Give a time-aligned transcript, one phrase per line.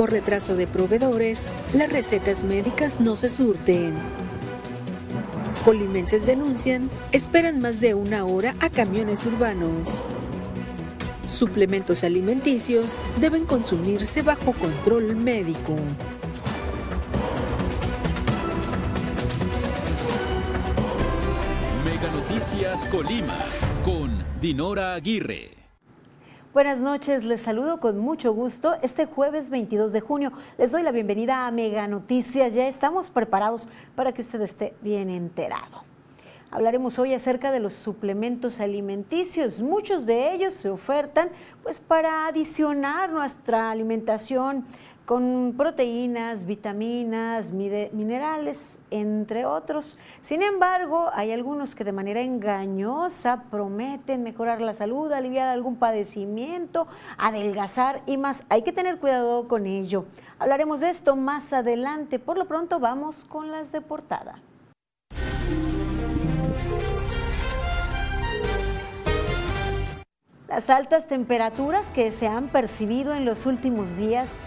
[0.00, 3.92] Por retraso de proveedores, las recetas médicas no se surten.
[5.62, 10.02] Colimenses denuncian, esperan más de una hora a camiones urbanos.
[11.28, 15.76] Suplementos alimenticios deben consumirse bajo control médico.
[21.84, 23.44] Mega Noticias Colima
[23.84, 24.08] con
[24.40, 25.59] Dinora Aguirre.
[26.52, 28.74] Buenas noches, les saludo con mucho gusto.
[28.82, 32.54] Este jueves 22 de junio les doy la bienvenida a Mega Noticias.
[32.54, 35.84] Ya estamos preparados para que usted esté bien enterado.
[36.50, 39.62] Hablaremos hoy acerca de los suplementos alimenticios.
[39.62, 41.28] Muchos de ellos se ofertan
[41.62, 44.64] pues para adicionar nuestra alimentación
[45.10, 49.98] con proteínas, vitaminas, minerales, entre otros.
[50.20, 56.86] Sin embargo, hay algunos que de manera engañosa prometen mejorar la salud, aliviar algún padecimiento,
[57.18, 58.44] adelgazar y más.
[58.50, 60.04] Hay que tener cuidado con ello.
[60.38, 62.20] Hablaremos de esto más adelante.
[62.20, 64.38] Por lo pronto vamos con las de portada.
[70.46, 74.38] Las altas temperaturas que se han percibido en los últimos días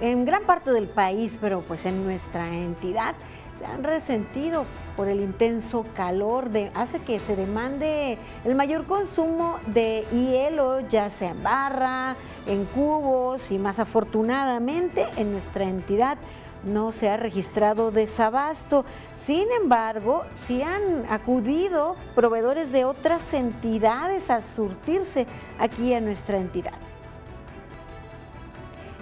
[0.00, 3.14] en gran parte del país, pero pues en nuestra entidad,
[3.58, 4.64] se han resentido
[4.96, 11.08] por el intenso calor, de, hace que se demande el mayor consumo de hielo, ya
[11.10, 16.18] sea en barra, en cubos y más afortunadamente en nuestra entidad
[16.64, 18.84] no se ha registrado desabasto.
[19.16, 25.26] Sin embargo, sí han acudido proveedores de otras entidades a surtirse
[25.58, 26.83] aquí a nuestra entidad.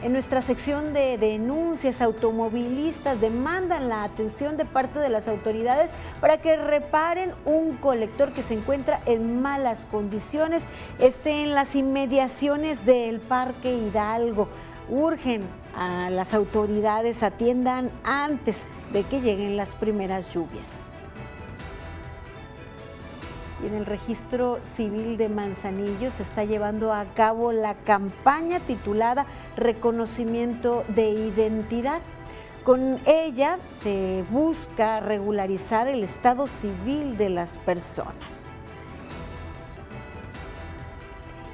[0.02, 6.38] En nuestra sección de denuncias, automovilistas demandan la atención de parte de las autoridades para
[6.38, 10.66] que reparen un colector que se encuentra en malas condiciones,
[10.98, 14.48] esté en las inmediaciones del Parque Hidalgo.
[14.90, 15.42] Urgen
[15.76, 20.91] a las autoridades atiendan antes de que lleguen las primeras lluvias
[23.62, 29.26] y en el registro civil de Manzanillo se está llevando a cabo la campaña titulada
[29.56, 32.00] Reconocimiento de Identidad.
[32.64, 38.46] Con ella se busca regularizar el estado civil de las personas.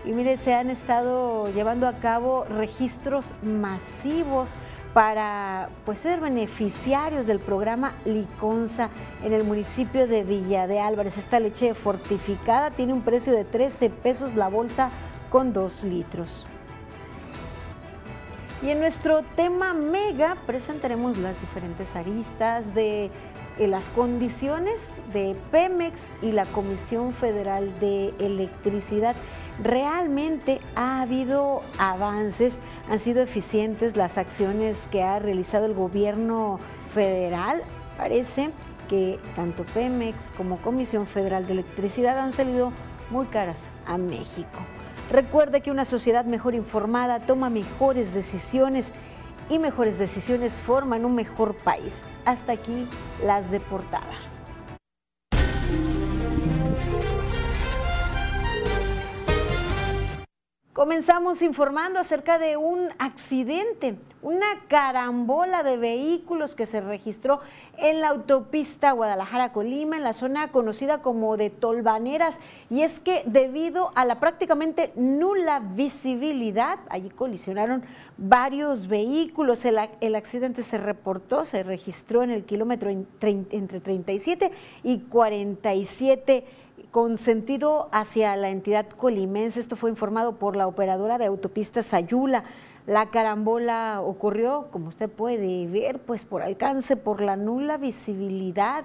[0.05, 4.57] Y mire, se han estado llevando a cabo registros masivos
[4.98, 8.91] para pues, ser beneficiarios del programa Liconza
[9.22, 11.19] en el municipio de Villa de Álvarez.
[11.19, 14.91] Esta leche fortificada tiene un precio de 13 pesos la bolsa
[15.31, 16.44] con 2 litros.
[18.60, 23.12] Y en nuestro tema mega presentaremos las diferentes aristas de
[23.60, 24.80] las condiciones
[25.12, 29.15] de Pemex y la Comisión Federal de Electricidad.
[29.63, 36.61] Realmente ha habido avances, han sido eficientes las acciones que ha realizado el gobierno
[36.95, 37.63] federal.
[37.97, 38.51] Parece
[38.89, 42.73] que tanto Pemex como Comisión Federal de Electricidad han salido
[43.11, 44.59] muy caras a México.
[45.11, 48.93] Recuerde que una sociedad mejor informada toma mejores decisiones
[49.51, 52.03] y mejores decisiones forman un mejor país.
[52.25, 52.87] Hasta aquí
[53.25, 54.28] las de portada.
[60.78, 67.41] Comenzamos informando acerca de un accidente, una carambola de vehículos que se registró
[67.78, 72.39] en la autopista Guadalajara-Colima, en la zona conocida como de Tolvaneras.
[72.71, 77.83] Y es que debido a la prácticamente nula visibilidad, allí colisionaron
[78.16, 79.65] varios vehículos.
[79.65, 84.53] El, el accidente se reportó, se registró en el kilómetro entre 37
[84.84, 89.60] y 47 con sentido hacia la entidad colimense.
[89.60, 92.44] Esto fue informado por la operadora de autopistas Sayula.
[92.87, 98.84] La carambola ocurrió, como usted puede ver, pues por alcance, por la nula visibilidad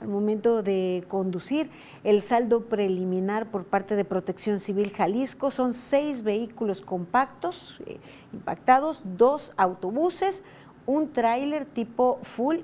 [0.00, 1.70] al momento de conducir.
[2.04, 7.98] El saldo preliminar por parte de Protección Civil Jalisco son seis vehículos compactos eh,
[8.32, 10.44] impactados, dos autobuses,
[10.86, 12.58] un tráiler tipo full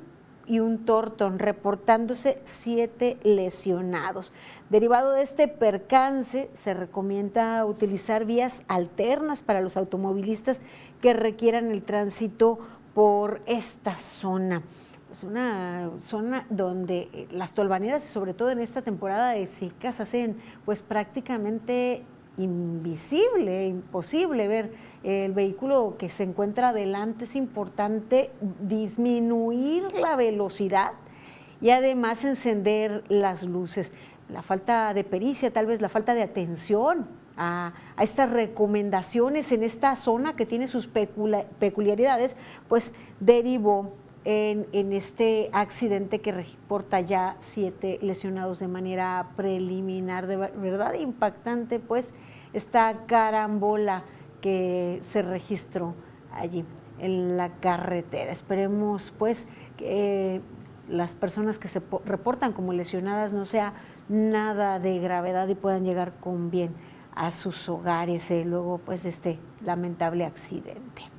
[0.49, 4.33] y un tortón, reportándose siete lesionados.
[4.71, 10.61] Derivado de este percance, se recomienda utilizar vías alternas para los automovilistas
[11.01, 12.59] que requieran el tránsito
[12.95, 14.63] por esta zona.
[15.13, 20.83] Es una zona donde las tolvaneras, sobre todo en esta temporada de secas, hacen pues
[20.83, 22.05] prácticamente
[22.39, 27.25] invisible, imposible ver el vehículo que se encuentra adelante.
[27.25, 28.31] Es importante
[28.61, 30.93] disminuir la velocidad
[31.61, 33.93] y además encender las luces.
[34.29, 37.07] La falta de pericia, tal vez la falta de atención
[37.37, 42.37] a, estas recomendaciones en esta zona que tiene sus peculiaridades,
[42.69, 43.95] pues derivó
[44.25, 51.79] en, en, este accidente que reporta ya siete lesionados de manera preliminar, de verdad impactante,
[51.79, 52.13] pues
[52.53, 54.05] esta carambola
[54.41, 55.95] que se registró
[56.33, 56.65] allí
[56.99, 58.33] en la carretera.
[58.33, 59.47] Esperemos pues
[59.77, 60.41] que
[60.89, 63.75] las personas que se reportan como lesionadas no sea
[64.09, 66.75] nada de gravedad y puedan llegar con bien
[67.15, 71.18] a sus hogares eh, luego pues de este lamentable accidente.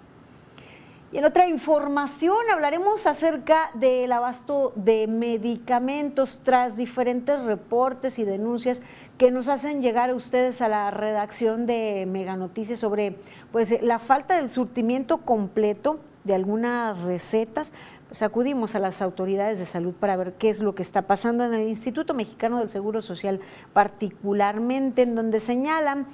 [1.12, 8.84] Y en otra información hablaremos acerca del abasto de medicamentos tras diferentes reportes y denuncias
[9.18, 13.16] que nos hacen llegar a ustedes a la redacción de Mega Noticias sobre
[13.52, 17.74] pues la falta del surtimiento completo de algunas recetas,
[18.08, 21.44] pues acudimos a las autoridades de salud para ver qué es lo que está pasando
[21.44, 23.40] en el Instituto Mexicano del Seguro Social,
[23.74, 26.06] particularmente en donde señalan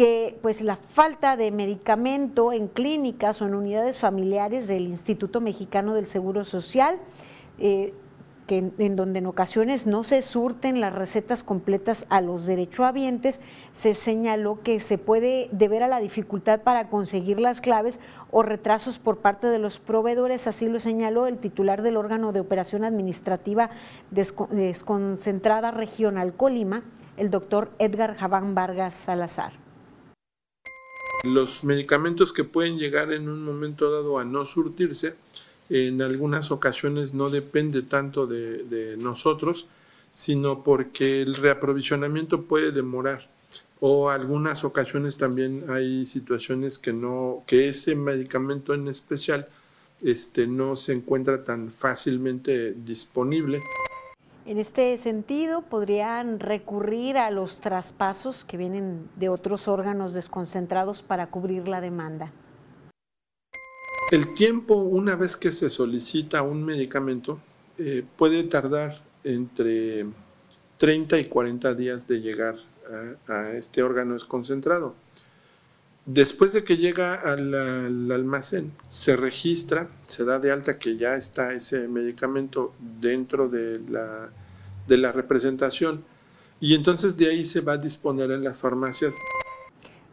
[0.00, 5.92] que pues la falta de medicamento en clínicas o en unidades familiares del Instituto Mexicano
[5.92, 6.98] del Seguro Social
[7.58, 7.92] eh,
[8.48, 13.42] en, donde en ocasiones no se surten las recetas completas a los derechohabientes,
[13.72, 18.00] se señaló que se puede deber a la dificultad para conseguir las claves
[18.30, 22.40] o retrasos por parte de los proveedores, así lo señaló el titular del órgano de
[22.40, 23.68] operación administrativa
[24.10, 26.84] desconcentrada regional Colima,
[27.18, 29.69] el doctor Edgar Javán Vargas Salazar.
[31.24, 35.14] Los medicamentos que pueden llegar en un momento dado a no surtirse,
[35.68, 39.68] en algunas ocasiones no depende tanto de, nosotros,
[40.12, 43.28] sino porque el reaprovisionamiento puede demorar
[43.78, 49.48] o algunas ocasiones también hay situaciones que no que ese medicamento en especial
[50.02, 53.60] este no se encuentra tan fácilmente disponible.
[54.50, 61.28] En este sentido, podrían recurrir a los traspasos que vienen de otros órganos desconcentrados para
[61.28, 62.32] cubrir la demanda.
[64.10, 67.38] El tiempo, una vez que se solicita un medicamento,
[67.78, 70.06] eh, puede tardar entre
[70.78, 72.56] 30 y 40 días de llegar
[73.28, 74.96] a, este órgano desconcentrado.
[76.12, 81.52] Después de que llega al, almacén, se registra, se da de alta que ya está
[81.52, 84.28] ese medicamento dentro de la,
[84.88, 86.02] de la representación.
[86.58, 89.14] Y entonces de ahí se va a disponer en las farmacias.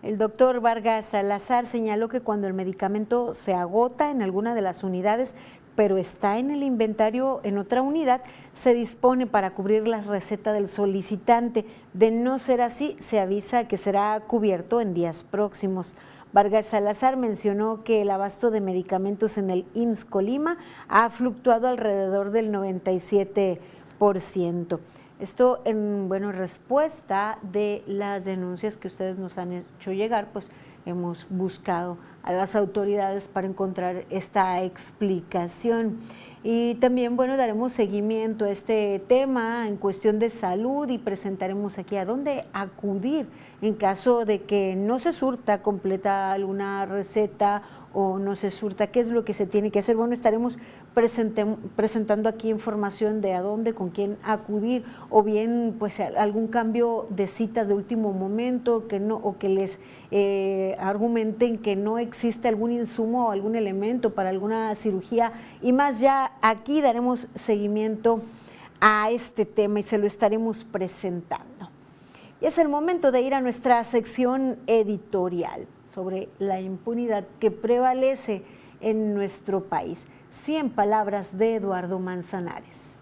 [0.04, 4.84] El doctor Vargas Salazar señaló que cuando el medicamento se agota en alguna de las
[4.84, 5.34] unidades,
[5.78, 8.22] pero está en el inventario en otra unidad,
[8.56, 11.68] se dispone para cubrir la receta del solicitante.
[11.94, 15.94] De no ser así, se avisa que será cubierto en días próximos.
[16.34, 20.58] Vargas Salazar mencionó que el abasto de medicamentos en el IMSS Colima
[20.90, 24.80] ha fluctuado alrededor del 97%.
[25.20, 30.50] Esto en bueno, respuesta de las denuncias que ustedes nos han hecho llegar, pues
[30.88, 31.98] hemos buscado
[32.28, 36.00] a las autoridades para encontrar esta explicación.
[36.44, 41.96] Y también, bueno, daremos seguimiento a este tema en cuestión de salud y presentaremos aquí
[41.96, 43.28] a dónde acudir
[43.62, 47.64] en caso de que no se surta completa alguna receta
[47.94, 49.96] o no se surta, qué es lo que se tiene que hacer.
[49.96, 50.60] Bueno, estaremos
[50.94, 57.28] presentando aquí información de a dónde, con quién acudir, o bien pues algún cambio de
[57.28, 59.80] citas de último momento que no, o que les
[60.12, 65.34] eh, argumenten que no existe algún insumo o algún elemento para alguna cirugía.
[65.62, 68.22] Y más ya aquí daremos seguimiento
[68.80, 71.70] a este tema y se lo estaremos presentando.
[72.40, 75.68] Y es el momento de ir a nuestra sección editorial
[75.98, 78.44] sobre la impunidad que prevalece
[78.82, 80.06] en nuestro país.
[80.30, 83.02] 100 palabras de Eduardo Manzanares.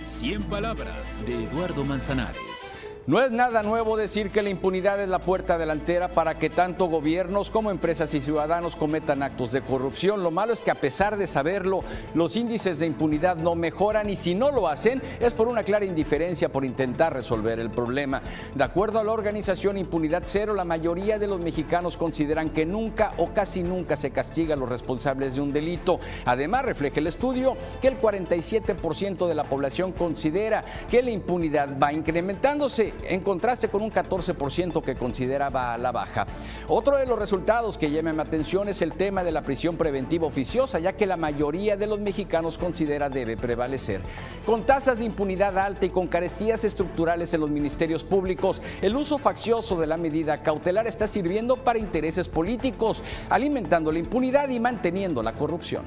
[0.00, 2.81] 100 palabras de Eduardo Manzanares.
[3.04, 6.86] No es nada nuevo decir que la impunidad es la puerta delantera para que tanto
[6.86, 10.22] gobiernos como empresas y ciudadanos cometan actos de corrupción.
[10.22, 11.80] Lo malo es que a pesar de saberlo,
[12.14, 15.84] los índices de impunidad no mejoran y si no lo hacen es por una clara
[15.84, 18.22] indiferencia por intentar resolver el problema.
[18.54, 23.14] De acuerdo a la organización Impunidad Cero, la mayoría de los mexicanos consideran que nunca
[23.16, 25.98] o casi nunca se castiga a los responsables de un delito.
[26.24, 31.92] Además, refleja el estudio que el 47% de la población considera que la impunidad va
[31.92, 36.26] incrementándose en contraste con un 14% que consideraba la baja.
[36.68, 40.26] Otro de los resultados que llama mi atención es el tema de la prisión preventiva
[40.26, 44.00] oficiosa, ya que la mayoría de los mexicanos considera debe prevalecer.
[44.46, 49.18] Con tasas de impunidad alta y con carestías estructurales en los ministerios públicos, el uso
[49.18, 55.22] faccioso de la medida cautelar está sirviendo para intereses políticos, alimentando la impunidad y manteniendo
[55.22, 55.84] la corrupción.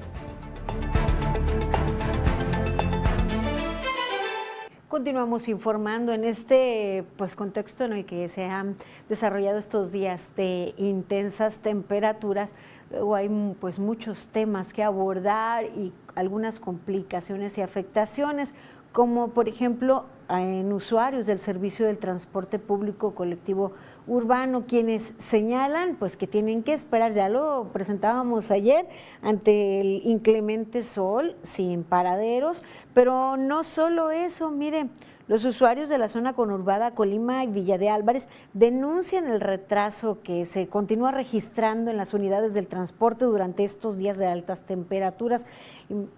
[4.95, 8.77] Continuamos informando en este pues, contexto en el que se han
[9.09, 12.55] desarrollado estos días de intensas temperaturas.
[12.89, 13.27] Luego hay
[13.59, 18.53] pues, muchos temas que abordar y algunas complicaciones y afectaciones,
[18.93, 23.73] como por ejemplo en usuarios del servicio del transporte público colectivo
[24.07, 28.87] urbano, quienes señalan pues que tienen que esperar, ya lo presentábamos ayer,
[29.21, 34.89] ante el inclemente sol, sin paraderos, pero no solo eso, mire,
[35.27, 40.45] los usuarios de la zona conurbada Colima y Villa de Álvarez denuncian el retraso que
[40.45, 45.47] se continúa registrando en las unidades del transporte durante estos días de altas temperaturas.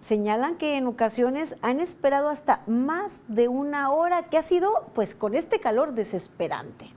[0.02, 5.16] señalan que en ocasiones han esperado hasta más de una hora, que ha sido pues
[5.16, 6.97] con este calor desesperante.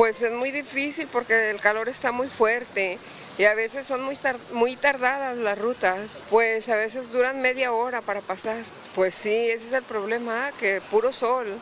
[0.00, 2.98] Pues es muy difícil porque el calor está muy fuerte
[3.36, 4.16] y a veces son muy,
[4.50, 8.56] muy tardadas las rutas, pues a veces duran media hora para pasar.
[8.94, 11.60] Pues sí, ese es el problema, que puro sol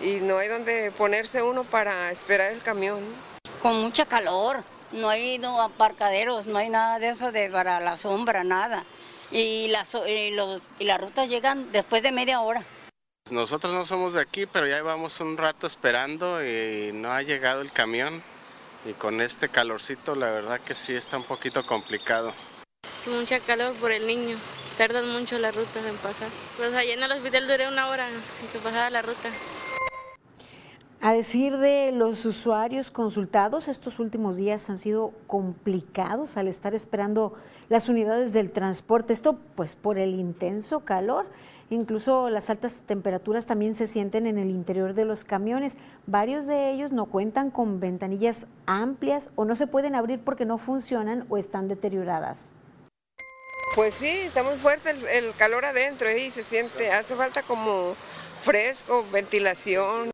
[0.00, 3.00] y no hay donde ponerse uno para esperar el camión.
[3.60, 7.98] Con mucha calor, no hay no, aparcaderos, no hay nada de eso de para la
[7.98, 8.86] sombra, nada.
[9.30, 12.64] Y las, y los, y las rutas llegan después de media hora.
[13.30, 17.62] Nosotros no somos de aquí, pero ya llevamos un rato esperando y no ha llegado
[17.62, 18.22] el camión.
[18.84, 22.32] Y con este calorcito, la verdad que sí está un poquito complicado.
[23.06, 24.36] Mucha calor por el niño.
[24.76, 26.28] Tardan mucho las rutas en pasar.
[26.58, 28.14] Pues allá en el hospital duré una hora en
[28.52, 29.30] que pasaba la ruta.
[31.00, 37.34] A decir de los usuarios consultados, estos últimos días han sido complicados al estar esperando
[37.70, 39.14] las unidades del transporte.
[39.14, 41.24] Esto pues por el intenso calor.
[41.70, 45.76] Incluso las altas temperaturas también se sienten en el interior de los camiones.
[46.06, 50.58] Varios de ellos no cuentan con ventanillas amplias o no se pueden abrir porque no
[50.58, 52.54] funcionan o están deterioradas.
[53.74, 57.96] Pues sí, está muy fuerte el, calor adentro y se siente, hace falta como
[58.42, 60.10] fresco, ventilación.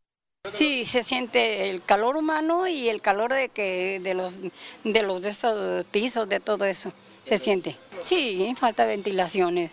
[0.49, 4.37] Sí, se siente el calor humano y el calor de que de los
[4.83, 6.91] de los de esos pisos, de todo eso,
[7.25, 7.77] se siente.
[8.01, 9.69] Sí, falta ventilaciones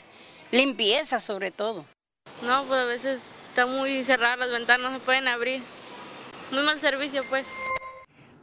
[0.51, 1.85] limpieza sobre todo.
[2.47, 5.63] No, pues a veces está muy cerradas las ventanas, no se pueden abrir.
[6.53, 7.47] Muy mal servicio, pues.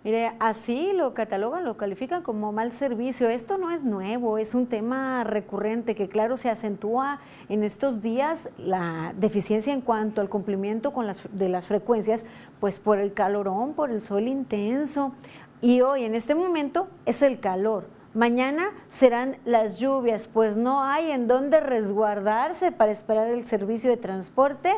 [0.03, 3.27] Mire, así lo catalogan, lo califican como mal servicio.
[3.27, 8.51] Esto no es nuevo, es un tema recurrente que claro se acentúa en estos días
[8.59, 12.27] la deficiencia en cuanto al cumplimiento con las, de las frecuencias,
[12.59, 15.15] pues por el calorón, por el sol intenso.
[15.59, 17.87] Y hoy, en este momento, es el calor.
[18.15, 23.97] Mañana serán las lluvias, pues no hay en dónde resguardarse para esperar el servicio de
[23.97, 24.73] transporte.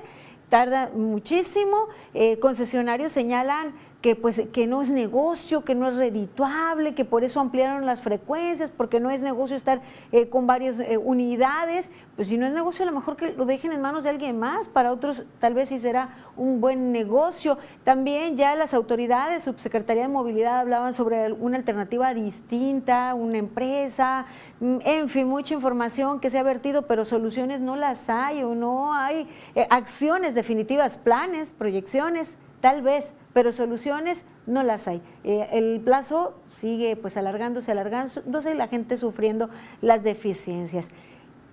[0.50, 1.88] Tarda muchísimo.
[2.16, 3.76] Eh, concesionarios señalan
[4.08, 8.00] que pues que no es negocio, que no es redituable, que por eso ampliaron las
[8.00, 9.82] frecuencias, porque no es negocio estar
[10.14, 13.46] eh, con varias eh, unidades, pues si no es negocio a lo mejor que lo
[13.46, 17.58] dejen en manos de alguien más, para otros tal vez sí será un buen negocio.
[17.84, 24.26] También ya las autoridades, subsecretaría de movilidad hablaban sobre una alternativa distinta, una empresa,
[24.62, 28.56] mm, en fin, mucha información que se ha vertido, pero soluciones no las hay o
[28.56, 35.00] no hay eh, acciones definitivas, planes, proyecciones, tal vez pero soluciones no las hay.
[35.24, 40.90] Eh, el plazo sigue pues alargándose, alargándose y la gente sufriendo las deficiencias.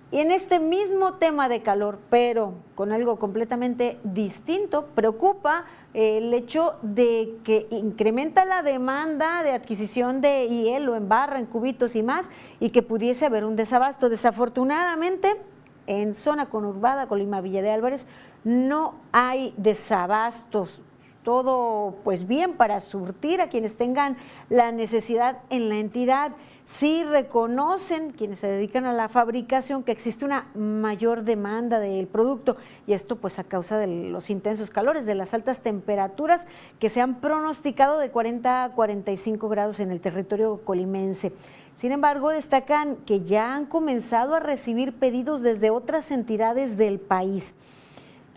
[0.09, 6.33] Y en este mismo tema de calor, pero con algo completamente distinto, preocupa eh, el
[6.33, 12.01] hecho de que incrementa la demanda de adquisición de hielo en barra, en cubitos y
[12.01, 14.09] más, y que pudiese haber un desabasto.
[14.09, 15.35] Desafortunadamente,
[15.85, 18.07] en zona conurbada, Colima Villa de Álvarez,
[18.43, 20.81] no hay desabastos
[21.25, 24.15] todo pues bien para surtir a quienes tengan
[24.49, 26.31] la necesidad en la entidad.
[26.65, 32.57] Sí reconocen quienes se dedican a la fabricación que existe una mayor demanda del producto
[32.87, 36.47] y esto pues a causa de los intensos calores, de las altas temperaturas
[36.79, 41.33] que se han pronosticado de 40 a 45 grados en el territorio colimense.
[41.75, 47.55] Sin embargo, destacan que ya han comenzado a recibir pedidos desde otras entidades del país.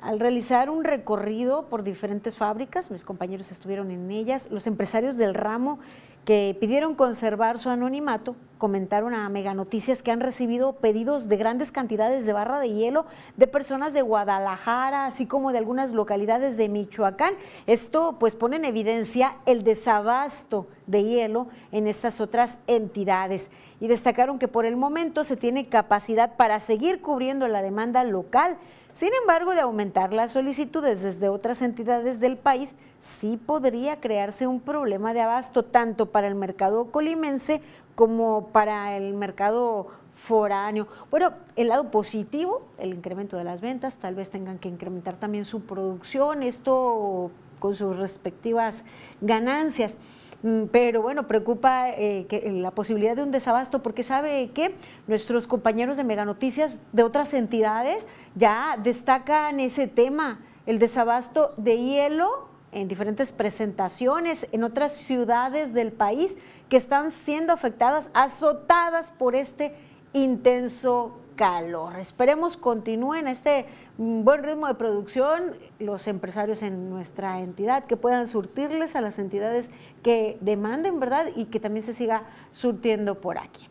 [0.00, 5.34] Al realizar un recorrido por diferentes fábricas, mis compañeros estuvieron en ellas, los empresarios del
[5.34, 5.80] ramo
[6.24, 11.72] que pidieron conservar su anonimato comentaron a Mega Noticias que han recibido pedidos de grandes
[11.72, 16.68] cantidades de barra de hielo de personas de Guadalajara, así como de algunas localidades de
[16.68, 17.34] Michoacán.
[17.66, 23.50] Esto pues pone en evidencia el desabasto de hielo en estas otras entidades
[23.80, 28.58] y destacaron que por el momento se tiene capacidad para seguir cubriendo la demanda local
[28.98, 32.74] sin embargo, de aumentar las solicitudes desde otras entidades del país,
[33.20, 37.62] sí podría crearse un problema de abasto tanto para el mercado colimense
[37.94, 40.88] como para el mercado foráneo.
[41.12, 45.44] Bueno, el lado positivo, el incremento de las ventas, tal vez tengan que incrementar también
[45.44, 48.82] su producción, esto con sus respectivas
[49.20, 49.96] ganancias.
[50.42, 54.74] Mm, pero bueno, preocupa eh, que, la posibilidad de un desabasto porque sabe que
[55.08, 61.78] nuestros compañeros de Mega Noticias de otras entidades ya destacan ese tema, el desabasto de
[61.78, 66.36] hielo en diferentes presentaciones en otras ciudades del país
[66.68, 69.74] que están siendo afectadas, azotadas por este
[70.12, 72.00] intenso calor.
[72.00, 73.66] Esperemos continúen este
[73.96, 79.70] buen ritmo de producción los empresarios en nuestra entidad, que puedan surtirles a las entidades
[80.02, 81.28] que demanden, ¿verdad?
[81.36, 83.68] Y que también se siga surtiendo por aquí.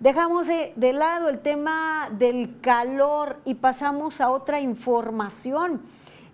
[0.00, 5.82] Dejamos de lado el tema del calor y pasamos a otra información.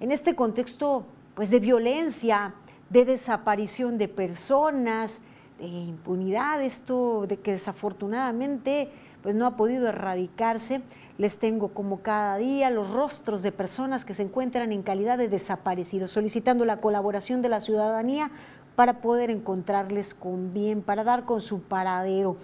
[0.01, 2.55] En este contexto pues, de violencia,
[2.89, 5.21] de desaparición de personas,
[5.59, 8.91] de impunidad, esto de que desafortunadamente
[9.23, 10.83] pues no ha podido erradicarse.
[11.19, 15.29] Les tengo como cada día los rostros de personas que se encuentran en calidad de
[15.29, 18.31] desaparecidos, solicitando la colaboración de la ciudadanía
[18.77, 22.37] para poder encontrarles con bien, para dar con su paradero.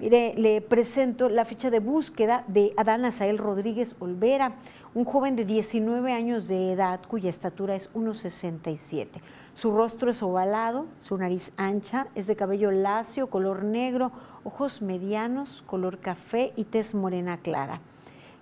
[0.00, 4.54] Mire, le presento la ficha de búsqueda de Adán Azael Rodríguez Olvera,
[4.94, 9.08] un joven de 19 años de edad cuya estatura es 1,67.
[9.54, 14.10] Su rostro es ovalado, su nariz ancha, es de cabello lacio, color negro,
[14.44, 17.80] ojos medianos, color café y tez morena clara.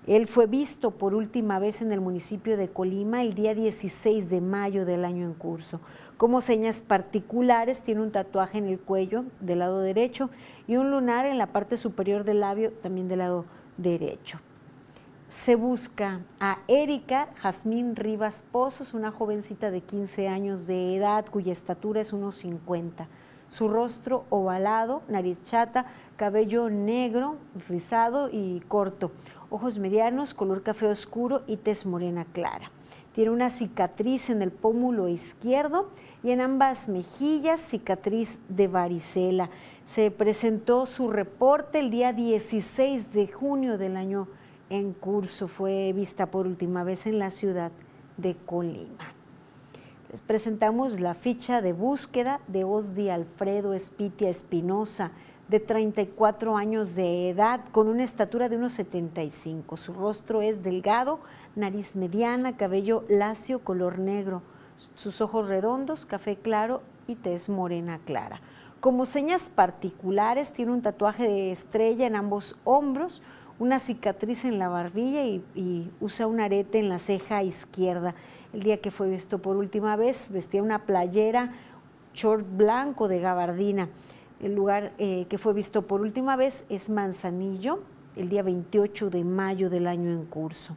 [0.07, 4.41] Él fue visto por última vez en el municipio de Colima el día 16 de
[4.41, 5.81] mayo del año en curso.
[6.17, 10.29] Como señas particulares, tiene un tatuaje en el cuello del lado derecho
[10.67, 13.45] y un lunar en la parte superior del labio también del lado
[13.77, 14.41] derecho.
[15.29, 21.53] Se busca a Erika Jazmín Rivas Pozos, una jovencita de 15 años de edad cuya
[21.53, 23.07] estatura es unos 50
[23.53, 25.85] su rostro ovalado, nariz chata,
[26.17, 27.37] cabello negro,
[27.69, 29.13] rizado y corto,
[29.51, 32.71] ojos medianos, color café oscuro y tez morena clara.
[33.13, 35.91] Tiene una cicatriz en el pómulo izquierdo
[36.23, 39.51] y en ambas mejillas cicatriz de varicela.
[39.85, 44.29] Se presentó su reporte el día 16 de junio del año
[44.71, 45.47] en curso.
[45.47, 47.71] Fue vista por última vez en la ciudad
[48.17, 49.22] de Colima.
[50.13, 55.11] Les presentamos la ficha de búsqueda de Osdi Alfredo Espitia Espinosa,
[55.49, 59.79] de 34 años de edad, con una estatura de unos 75.
[59.79, 61.21] Su rostro es delgado,
[61.57, 64.43] nariz mediana, cabello lacio, color negro,
[64.97, 68.43] sus ojos redondos, café claro y tez morena clara.
[68.81, 73.23] Como señas particulares, tiene un tatuaje de estrella en ambos hombros,
[73.59, 78.15] una cicatriz en la barbilla y, y usa un arete en la ceja izquierda
[78.53, 81.53] el día que fue visto por última vez, vestía una playera,
[82.15, 83.89] short blanco de gabardina.
[84.41, 87.81] El lugar eh, que fue visto por última vez es Manzanillo,
[88.17, 90.77] el día 28 de mayo del año en curso.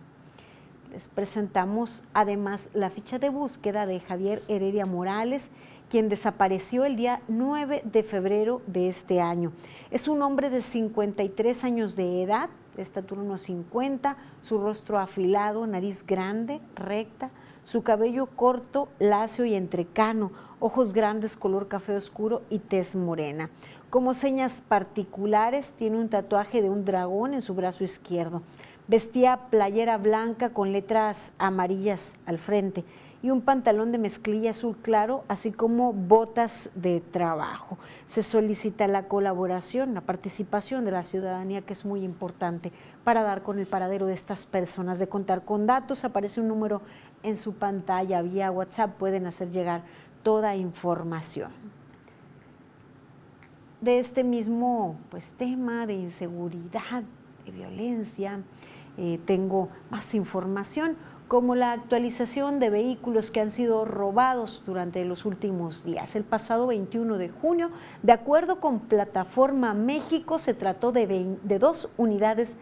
[0.91, 5.49] Les presentamos además la ficha de búsqueda de Javier Heredia Morales,
[5.89, 9.51] quien desapareció el día 9 de febrero de este año.
[9.91, 15.67] Es un hombre de 53 años de edad, de estatura unos 50, su rostro afilado,
[15.67, 17.29] nariz grande, recta,
[17.65, 23.49] su cabello corto, lacio y entrecano, ojos grandes color café oscuro y tez morena.
[23.89, 28.43] Como señas particulares tiene un tatuaje de un dragón en su brazo izquierdo.
[28.87, 32.85] Vestía playera blanca con letras amarillas al frente
[33.25, 37.79] y un pantalón de mezclilla azul claro, así como botas de trabajo.
[38.05, 42.71] Se solicita la colaboración, la participación de la ciudadanía, que es muy importante
[43.03, 46.05] para dar con el paradero de estas personas, de contar con datos.
[46.05, 46.83] Aparece un número
[47.25, 49.81] en su pantalla vía WhatsApp, pueden hacer llegar
[50.23, 51.51] toda información.
[53.81, 57.03] De este mismo pues, tema de inseguridad,
[57.45, 58.39] de violencia,
[58.97, 60.95] eh, tengo más información
[61.27, 66.15] como la actualización de vehículos que han sido robados durante los últimos días.
[66.15, 67.71] El pasado 21 de junio,
[68.03, 72.55] de acuerdo con Plataforma México, se trató de, de dos unidades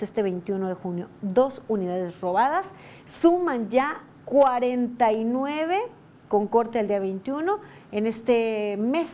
[0.00, 1.08] este 21 de junio.
[1.22, 2.74] Dos unidades robadas,
[3.06, 5.82] suman ya 49
[6.28, 7.58] con corte al día 21
[7.92, 9.10] en este mes.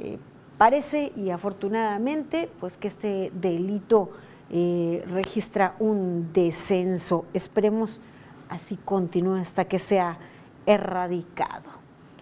[0.00, 0.18] Eh,
[0.56, 4.10] parece y afortunadamente pues que este delito
[4.50, 7.26] eh, registra un descenso.
[7.34, 8.00] Esperemos
[8.48, 10.18] así continúe hasta que sea
[10.66, 11.70] erradicado.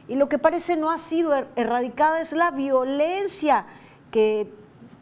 [0.09, 3.64] Y lo que parece no ha sido er-, erradicada es la violencia
[4.11, 4.52] que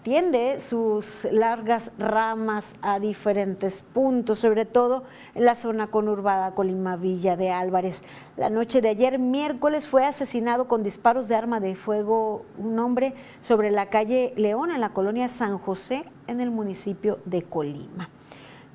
[0.05, 5.03] tiende sus largas ramas a diferentes puntos, sobre todo
[5.35, 8.03] en la zona conurbada Colima Villa de Álvarez.
[8.37, 13.15] La noche de ayer, miércoles, fue asesinado con disparos de arma de fuego un hombre
[13.41, 18.11] sobre la calle León, en la colonia San José, en el municipio de Colima.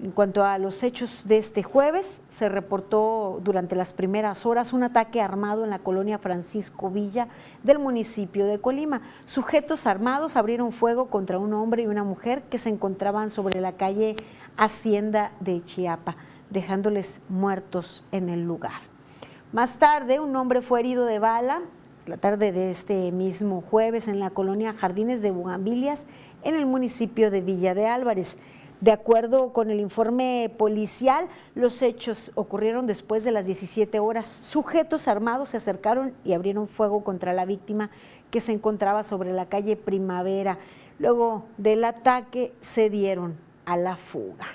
[0.02, 4.84] En cuanto a los hechos de este jueves, se reportó durante las primeras horas un
[4.84, 7.28] ataque armado en la colonia Francisco Villa
[7.64, 9.02] del municipio de Colima.
[9.26, 13.74] Sujetos armados abrieron fuego contra un hombre y una mujer que se encontraban sobre la
[13.74, 14.16] calle
[14.56, 16.16] Hacienda de Chiapa,
[16.50, 18.82] dejándoles muertos en el lugar.
[19.52, 21.62] Más tarde, un hombre fue herido de bala
[22.10, 26.08] la tarde de este mismo jueves en la colonia Jardines de Bugambilias,
[26.42, 28.38] en el municipio de Villa de Álvarez.
[28.82, 34.26] De acuerdo con el informe policial, los hechos ocurrieron después de las 17 horas.
[34.26, 37.90] Sujetos armados se acercaron y abrieron fuego contra la víctima
[38.32, 40.60] que se encontraba sobre la calle Primavera.
[40.98, 44.46] Luego del ataque se dieron a la fuga.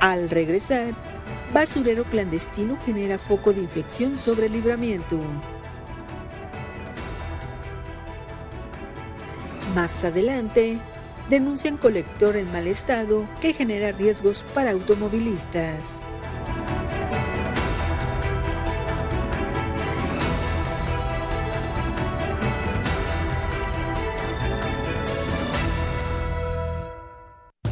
[0.00, 0.94] Al regresar,
[1.52, 5.18] basurero clandestino genera foco de infección sobre el libramiento.
[9.74, 10.78] Más adelante,
[11.28, 16.00] denuncian colector en mal estado que genera riesgos para automovilistas.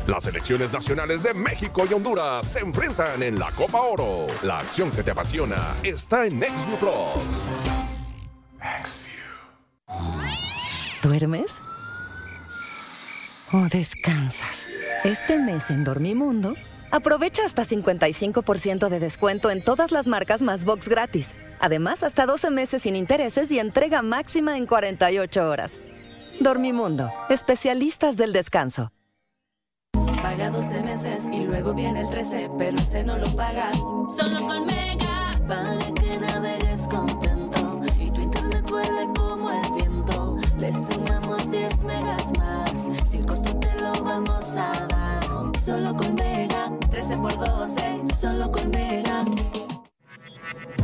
[0.06, 4.28] Las selecciones nacionales de México y Honduras se enfrentan en la Copa Oro.
[4.42, 7.66] La acción que te apasiona está en NextView Plus.
[11.02, 11.60] ¿Duermes?
[13.56, 14.68] ¿O descansas?
[15.02, 16.54] Este mes en Dormimundo,
[16.90, 21.34] aprovecha hasta 55% de descuento en todas las marcas más box gratis.
[21.58, 25.80] Además, hasta 12 meses sin intereses y entrega máxima en 48 horas.
[26.40, 28.92] Dormimundo, especialistas del descanso.
[30.20, 33.74] Paga 12 meses y luego viene el 13, pero ese no lo pagas.
[34.18, 40.36] Solo con Mega, para que navegues contento y tu internet vuele como el viento.
[40.58, 42.65] Le sumamos 10 megas más,
[43.16, 45.56] sin costo te lo vamos a dar.
[45.58, 49.24] Solo con Mega, 13 por 12, solo con Mega.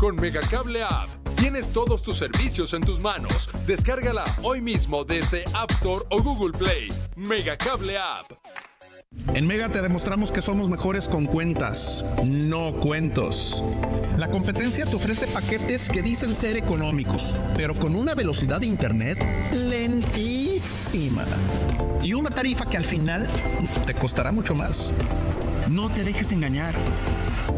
[0.00, 3.50] Con Megacable App tienes todos tus servicios en tus manos.
[3.66, 6.88] Descárgala hoy mismo desde App Store o Google Play.
[7.16, 8.32] Megacable App.
[9.34, 13.64] En Mega te demostramos que somos mejores con cuentas, no cuentos.
[14.18, 19.18] La competencia te ofrece paquetes que dicen ser económicos, pero con una velocidad de internet
[19.52, 21.24] lentísima.
[22.02, 23.26] Y una tarifa que al final
[23.86, 24.92] te costará mucho más.
[25.70, 26.74] No te dejes engañar.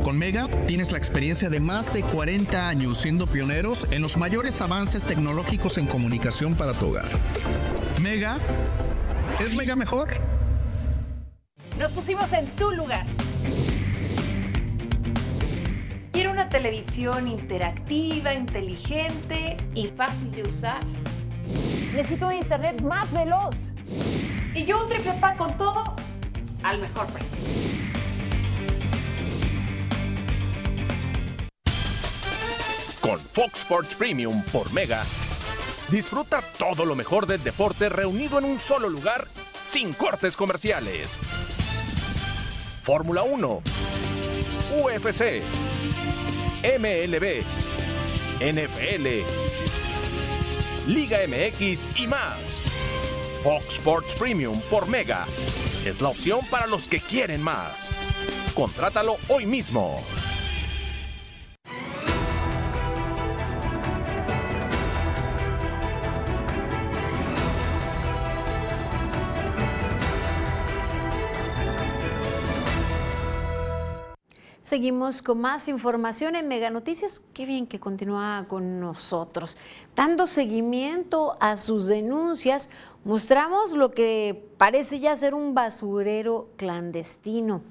[0.05, 4.61] Con Mega tienes la experiencia de más de 40 años siendo pioneros en los mayores
[4.61, 7.09] avances tecnológicos en comunicación para tu hogar.
[8.01, 8.39] Mega
[9.45, 10.34] es Mega mejor.
[11.79, 13.05] Nos pusimos en tu lugar.
[16.13, 20.81] Quiero una televisión interactiva, inteligente y fácil de usar.
[21.93, 23.73] Necesito un internet más veloz.
[24.55, 25.97] Y yo un triple pack con todo
[26.63, 27.43] al mejor precio.
[33.01, 35.05] Con Fox Sports Premium por Mega,
[35.91, 39.27] disfruta todo lo mejor del deporte reunido en un solo lugar
[39.67, 41.19] sin cortes comerciales.
[42.85, 43.63] Fórmula 1,
[44.83, 45.41] UFC,
[46.79, 47.43] MLB,
[48.41, 49.25] NFL,
[50.87, 52.63] Liga MX y más.
[53.43, 55.27] Fox Sports Premium por Mega
[55.87, 57.91] es la opción para los que quieren más.
[58.55, 60.05] Contrátalo hoy mismo.
[74.75, 77.23] Seguimos con más información en Mega Noticias.
[77.33, 79.57] Qué bien que continúa con nosotros.
[79.95, 82.69] Dando seguimiento a sus denuncias,
[83.05, 87.63] mostramos lo que parece ya ser un basurero clandestino.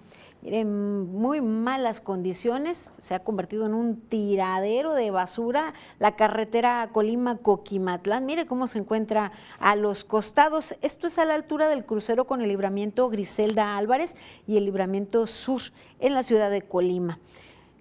[0.43, 8.25] Miren, muy malas condiciones, se ha convertido en un tiradero de basura la carretera Colima-Coquimatlán.
[8.25, 10.75] Mire cómo se encuentra a los costados.
[10.81, 15.27] Esto es a la altura del crucero con el libramiento Griselda Álvarez y el libramiento
[15.27, 15.61] Sur
[16.01, 17.19] en la ciudad de Colima.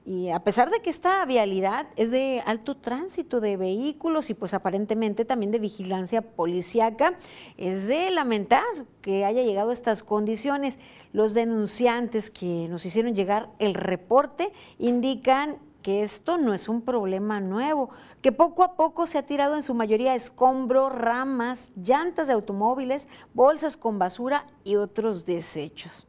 [0.04, 4.52] Y a pesar de que esta vialidad es de alto tránsito de vehículos y pues
[4.52, 7.14] aparentemente también de vigilancia policiaca,
[7.56, 8.64] es de lamentar
[9.00, 10.80] que haya llegado a estas condiciones.
[11.12, 17.40] Los denunciantes que nos hicieron llegar el reporte indican que esto no es un problema
[17.40, 17.90] nuevo,
[18.22, 23.08] que poco a poco se ha tirado en su mayoría escombro, ramas, llantas de automóviles,
[23.34, 26.06] bolsas con basura y otros desechos.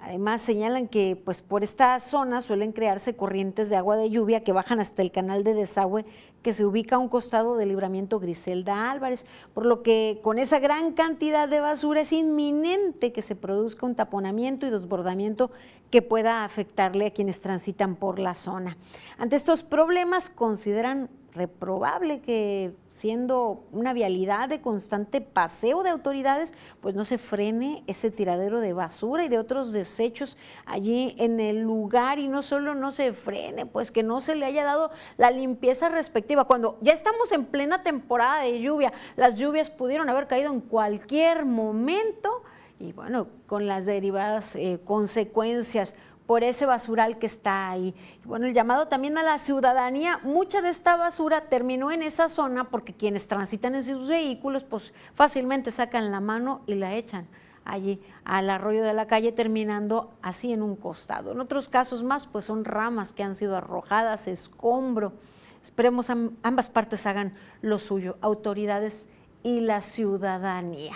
[0.00, 4.52] Además señalan que pues por esta zona suelen crearse corrientes de agua de lluvia que
[4.52, 6.04] bajan hasta el canal de desagüe
[6.42, 10.60] que se ubica a un costado del libramiento Griselda Álvarez, por lo que con esa
[10.60, 15.50] gran cantidad de basura es inminente que se produzca un taponamiento y desbordamiento
[15.90, 18.76] que pueda afectarle a quienes transitan por la zona.
[19.18, 26.94] Ante estos problemas consideran reprobable que siendo una vialidad de constante paseo de autoridades, pues
[26.94, 32.18] no se frene ese tiradero de basura y de otros desechos allí en el lugar
[32.18, 35.88] y no solo no se frene, pues que no se le haya dado la limpieza
[35.88, 36.44] respectiva.
[36.44, 41.44] Cuando ya estamos en plena temporada de lluvia, las lluvias pudieron haber caído en cualquier
[41.44, 42.42] momento
[42.80, 45.96] y bueno, con las derivadas eh, consecuencias
[46.28, 47.94] por ese basural que está ahí.
[48.22, 52.64] Bueno, el llamado también a la ciudadanía, mucha de esta basura terminó en esa zona
[52.64, 57.26] porque quienes transitan en sus vehículos pues fácilmente sacan la mano y la echan
[57.64, 61.32] allí al arroyo de la calle terminando así en un costado.
[61.32, 65.14] En otros casos más pues son ramas que han sido arrojadas, escombro.
[65.62, 69.08] Esperemos ambas partes hagan lo suyo, autoridades
[69.42, 70.92] y la ciudadanía.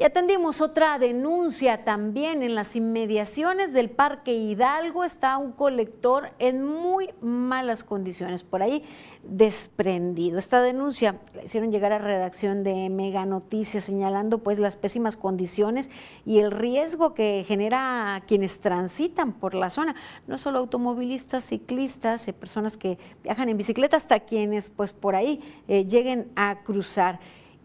[0.00, 5.02] Y atendimos otra denuncia también en las inmediaciones del Parque Hidalgo.
[5.02, 8.84] Está un colector en muy malas condiciones, por ahí
[9.24, 10.38] desprendido.
[10.38, 15.90] Esta denuncia la hicieron llegar a redacción de Mega Noticias señalando pues las pésimas condiciones
[16.24, 19.96] y el riesgo que genera quienes transitan por la zona,
[20.28, 25.86] no solo automovilistas, ciclistas, personas que viajan en bicicleta, hasta quienes pues por ahí eh,
[25.86, 27.18] lleguen a cruzar.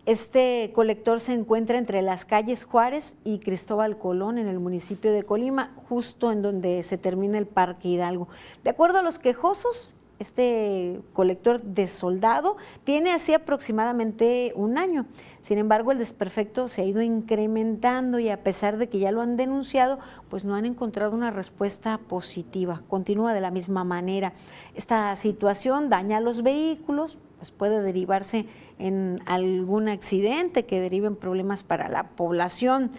[0.06, 5.24] Este colector se encuentra entre las calles Juárez y Cristóbal Colón en el municipio de
[5.24, 8.28] Colima, justo en donde se termina el Parque Hidalgo.
[8.66, 15.06] De acuerdo a los quejosos, este colector de soldado tiene así aproximadamente un año.
[15.42, 19.22] Sin embargo, el desperfecto se ha ido incrementando y a pesar de que ya lo
[19.22, 22.84] han denunciado, pues no han encontrado una respuesta positiva.
[22.90, 24.34] Continúa de la misma manera.
[24.76, 28.46] Esta situación daña a los vehículos, pues puede derivarse
[28.80, 32.92] en algún accidente que deriven problemas para la población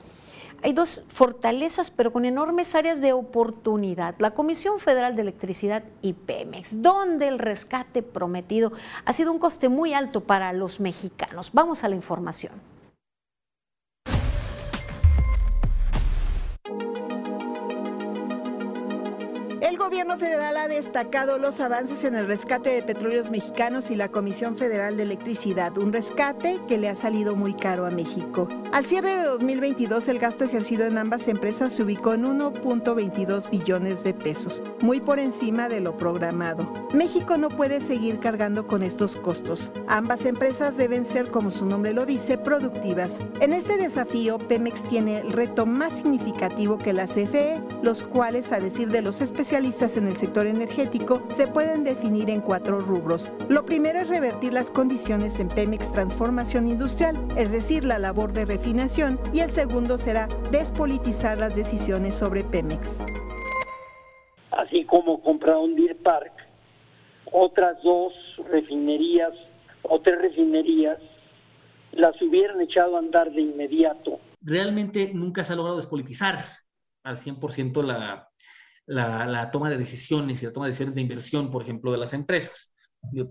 [0.61, 4.15] Hay dos fortalezas, pero con enormes áreas de oportunidad.
[4.17, 8.73] La Comisión Federal de Electricidad y Pemex, donde el rescate prometido
[9.05, 11.51] ha sido un coste muy alto para los mexicanos.
[11.53, 12.51] Vamos a la información.
[19.89, 24.56] Gobierno federal ha destacado los avances en el rescate de petróleos mexicanos y la Comisión
[24.56, 28.47] Federal de Electricidad, un rescate que le ha salido muy caro a México.
[28.71, 34.04] Al cierre de 2022, el gasto ejercido en ambas empresas se ubicó en 1.22 billones
[34.04, 36.71] de pesos, muy por encima de lo programado.
[36.93, 39.71] México no puede seguir cargando con estos costos.
[39.88, 43.21] Ambas empresas deben ser, como su nombre lo dice, productivas.
[43.39, 48.60] En este desafío, Pemex tiene el reto más significativo que la CFE, los cuales, a
[48.60, 53.31] decir de los especialistas en el sector energético, se pueden definir en cuatro rubros.
[53.47, 58.43] Lo primero es revertir las condiciones en Pemex Transformación Industrial, es decir, la labor de
[58.43, 62.99] refinación, y el segundo será despolitizar las decisiones sobre Pemex.
[64.51, 66.33] Así como comprar un Deer Park,
[67.31, 68.11] otras dos
[68.51, 69.31] refinerías
[69.83, 70.97] o tres refinerías
[71.93, 74.19] las hubieran echado a andar de inmediato.
[74.41, 76.39] Realmente nunca se ha logrado despolitizar
[77.03, 78.28] al 100% la,
[78.89, 81.99] la, la, toma de decisiones y la toma de decisiones de inversión, por ejemplo, de
[81.99, 82.73] las empresas.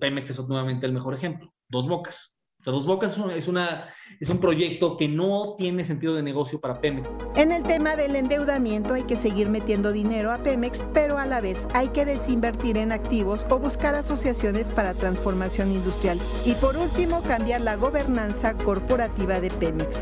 [0.01, 1.53] Pemex es nuevamente el mejor ejemplo.
[1.69, 2.35] Dos Bocas.
[2.65, 3.89] Dos Bocas es, una,
[4.21, 7.09] es un proyecto que no tiene sentido de negocio para Pemex.
[7.37, 11.41] En el tema del endeudamiento hay que seguir metiendo dinero a Pemex, pero a la
[11.41, 16.21] vez hay que desinvertir en activos o buscar asociaciones para transformación industrial.
[16.45, 19.99] Y por último, cambiar la gobernanza corporativa de Pemex.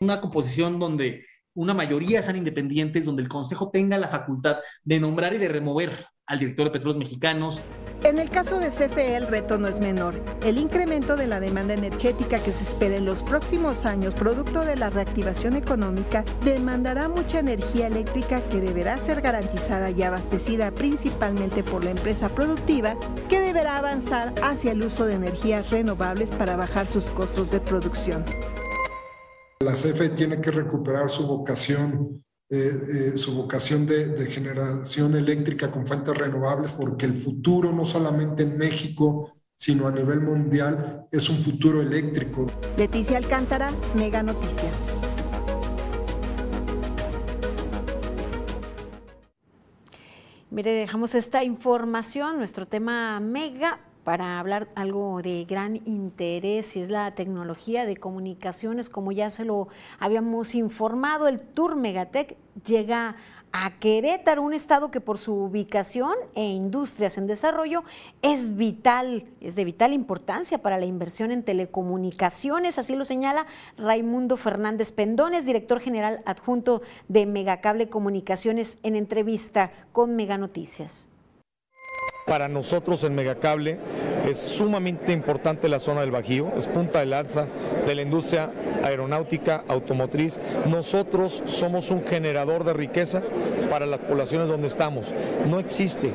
[0.00, 1.24] Una composición donde
[1.56, 5.90] una mayoría sean independientes, donde el Consejo tenga la facultad de nombrar y de remover
[6.26, 7.62] al director de Petróleos Mexicanos.
[8.02, 10.20] En el caso de CFE el reto no es menor.
[10.42, 14.76] El incremento de la demanda energética que se espera en los próximos años, producto de
[14.76, 21.84] la reactivación económica, demandará mucha energía eléctrica que deberá ser garantizada y abastecida principalmente por
[21.84, 22.96] la empresa productiva,
[23.28, 28.24] que deberá avanzar hacia el uso de energías renovables para bajar sus costos de producción.
[29.60, 35.68] La CFE tiene que recuperar su vocación eh, eh, su vocación de, de, generación eléctrica
[35.72, 41.28] con fuentes renovables, porque el futuro, no solamente en México, sino a nivel mundial, es
[41.28, 42.46] un futuro eléctrico.
[42.76, 44.86] Leticia Alcántara, Mega Noticias.
[50.50, 56.90] Mire, dejamos esta información, nuestro tema mega para hablar algo de gran interés y es
[56.90, 58.88] la tecnología de comunicaciones.
[58.88, 59.66] Como ya se lo
[59.98, 63.16] habíamos informado, el Tour Megatech llega
[63.50, 67.82] a Querétaro, un estado que por su ubicación e industrias en desarrollo
[68.22, 74.36] es vital, es de vital importancia para la inversión en telecomunicaciones, así lo señala Raimundo
[74.36, 81.08] Fernández Pendones, director general adjunto de Megacable Comunicaciones en entrevista con Mega Noticias.
[82.26, 83.78] Para nosotros en Megacable
[84.28, 87.46] es sumamente importante la zona del Bajío, es punta de lanza
[87.86, 88.50] de la industria
[88.82, 90.40] aeronáutica, automotriz.
[90.68, 93.22] Nosotros somos un generador de riqueza
[93.70, 95.14] para las poblaciones donde estamos.
[95.48, 96.12] No existe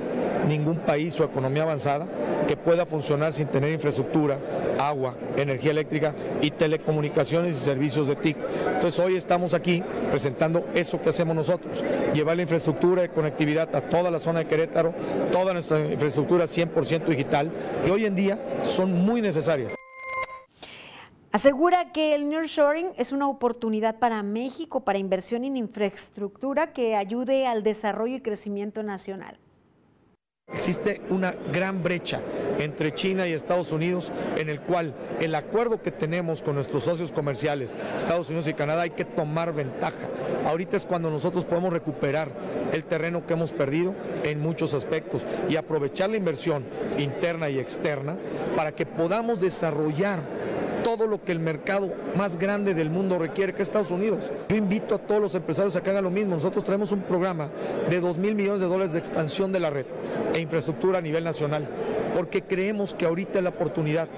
[0.50, 2.08] ningún país o economía avanzada
[2.48, 4.38] que pueda funcionar sin tener infraestructura,
[4.80, 8.38] agua, energía eléctrica y telecomunicaciones y servicios de TIC.
[8.76, 13.82] Entonces hoy estamos aquí presentando eso que hacemos nosotros, llevar la infraestructura de conectividad a
[13.82, 14.94] toda la zona de Querétaro,
[15.32, 17.52] toda nuestra infraestructura 100% digital,
[17.86, 19.76] que hoy en día son muy necesarias.
[21.32, 27.48] Asegura que el nearshoring es una oportunidad para México para inversión en infraestructura que ayude
[27.48, 29.40] al desarrollo y crecimiento nacional.
[30.54, 32.22] Existe una gran brecha
[32.60, 37.12] entre China y Estados Unidos en el cual el acuerdo que tenemos con nuestros socios
[37.12, 40.08] comerciales, Estados Unidos y Canadá, hay que tomar ventaja.
[40.46, 42.30] Ahorita es cuando nosotros podemos recuperar
[42.72, 46.64] el terreno que hemos perdido en muchos aspectos y aprovechar la inversión
[46.98, 48.18] interna y externa
[48.56, 50.20] para que podamos desarrollar
[50.84, 54.32] todo lo que el mercado más grande del mundo requiere, que es Estados Unidos.
[54.50, 56.36] Yo invito a todos los empresarios a que hagan lo mismo.
[56.36, 57.50] Nosotros traemos un programa
[57.90, 59.86] de 2 mil millones de dólares de expansión de la red
[60.34, 61.68] e infraestructura a nivel nacional,
[62.16, 64.10] porque creemos que ahorita es la oportunidad.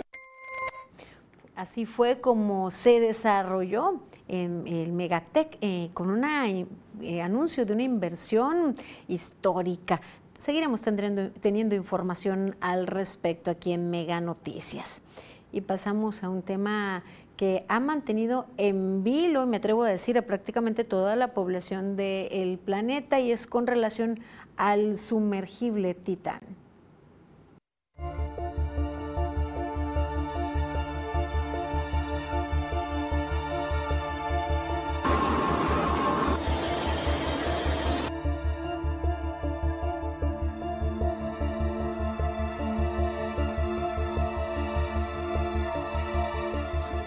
[1.55, 8.75] Así fue como se desarrolló el Megatec eh, con un eh, anuncio de una inversión
[9.07, 10.01] histórica.
[10.39, 15.01] Seguiremos teniendo, teniendo información al respecto aquí en Mega Noticias
[15.53, 17.03] y pasamos a un tema
[17.37, 22.57] que ha mantenido en vilo, me atrevo a decir, a prácticamente toda la población del
[22.57, 24.19] planeta y es con relación
[24.57, 26.41] al sumergible Titán.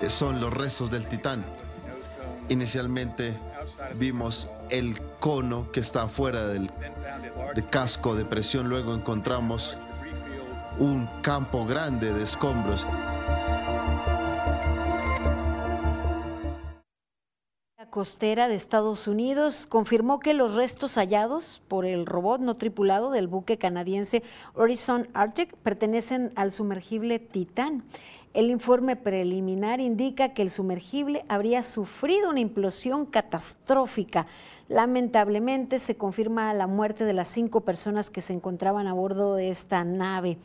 [0.09, 1.45] Son los restos del titán.
[2.49, 3.37] Inicialmente
[3.99, 6.71] vimos el cono que está afuera del
[7.55, 9.77] de casco de presión, luego encontramos
[10.79, 12.87] un campo grande de escombros.
[17.97, 23.27] Costera de Estados Unidos confirmó que los restos hallados por el robot no tripulado del
[23.27, 27.85] buque canadiense Horizon Arctic pertenecen al sumergible Titán.
[28.37, 34.27] El informe preliminar indica que el sumergible habría sufrido una implosión catastrófica.
[34.69, 39.49] Lamentablemente se confirma la muerte de las cinco personas que se encontraban a bordo de
[39.49, 40.37] esta nave.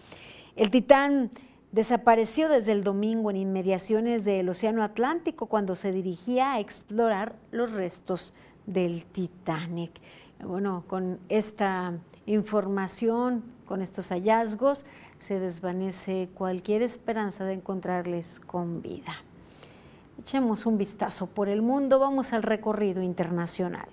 [0.55, 1.31] El Titán
[1.73, 7.73] desapareció desde el domingo en inmediaciones del Océano Atlántico cuando se dirigía a explorar los
[7.73, 8.33] restos
[8.67, 9.91] del Titanic.
[10.41, 11.91] Bueno, con esta
[12.25, 14.85] información, con estos hallazgos,
[15.22, 19.13] se desvanece cualquier esperanza de encontrarles con vida.
[20.19, 23.88] Echemos un vistazo por el mundo, vamos al recorrido internacional.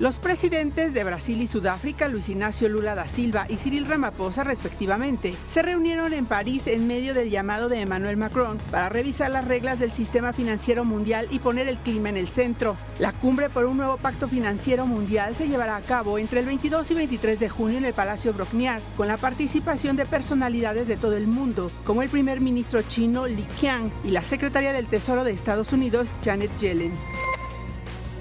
[0.00, 5.36] Los presidentes de Brasil y Sudáfrica, Luis Ignacio Lula da Silva y Cyril Ramaphosa, respectivamente,
[5.46, 9.78] se reunieron en París en medio del llamado de Emmanuel Macron para revisar las reglas
[9.78, 12.76] del sistema financiero mundial y poner el clima en el centro.
[12.98, 16.90] La cumbre por un nuevo pacto financiero mundial se llevará a cabo entre el 22
[16.90, 21.16] y 23 de junio en el Palacio Brocniar, con la participación de personalidades de todo
[21.16, 25.30] el mundo, como el primer ministro chino Li Qiang y la secretaria del Tesoro de
[25.30, 26.94] Estados Unidos, Janet Yellen.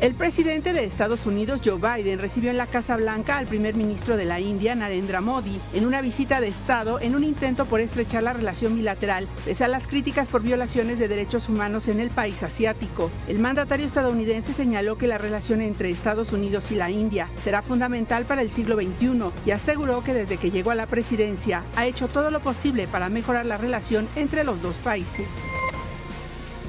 [0.04, 4.18] El presidente de Estados Unidos, Joe Biden, recibió en la Casa Blanca al primer ministro
[4.18, 8.22] de la India, Narendra Modi, en una visita de Estado en un intento por estrechar
[8.22, 12.44] la relación bilateral, pese a las críticas por violaciones de derechos humanos en el país
[12.44, 13.12] asiático.
[13.30, 18.26] El mandatario estadounidense señaló que la relación entre Estados Unidos y la India será fundamental
[18.26, 22.10] para el siglo XXI y aseguró que desde que llegó a la presidencia ha hecho
[22.10, 25.40] todo lo posible para mejorar la relación entre los dos países.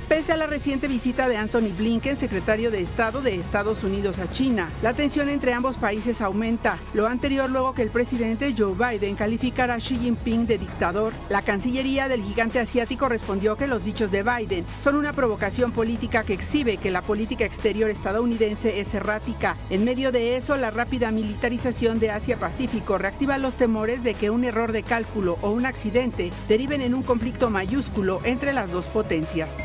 [0.09, 4.31] Pese a la reciente visita de Anthony Blinken, secretario de Estado de Estados Unidos a
[4.31, 6.79] China, la tensión entre ambos países aumenta.
[6.93, 11.15] Lo anterior luego que el presidente Joe Biden calificara a Xi Jinping de dictador.
[11.31, 16.23] La Cancillería del gigante asiático respondió que los dichos de Biden son una provocación política
[16.23, 19.57] que exhibe que la política exterior estadounidense es errática.
[19.71, 24.45] En medio de eso, la rápida militarización de Asia-Pacífico reactiva los temores de que un
[24.45, 29.57] error de cálculo o un accidente deriven en un conflicto mayúsculo entre las dos potencias.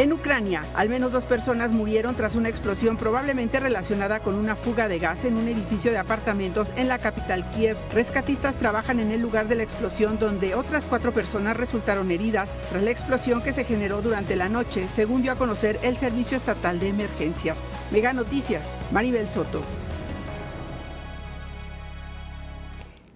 [0.00, 4.88] En Ucrania, al menos dos personas murieron tras una explosión probablemente relacionada con una fuga
[4.88, 7.76] de gas en un edificio de apartamentos en la capital Kiev.
[7.92, 12.82] Rescatistas trabajan en el lugar de la explosión donde otras cuatro personas resultaron heridas tras
[12.82, 16.80] la explosión que se generó durante la noche, según dio a conocer el Servicio Estatal
[16.80, 17.74] de Emergencias.
[17.90, 19.60] Mega Noticias, Maribel Soto.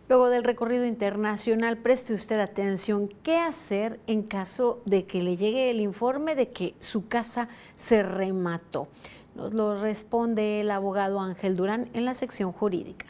[0.06, 5.70] Luego del recorrido internacional, preste usted atención qué hacer en caso de que le llegue
[5.70, 8.88] el informe de que su casa se remató.
[9.34, 13.06] Nos lo responde el abogado Ángel Durán en la sección jurídica.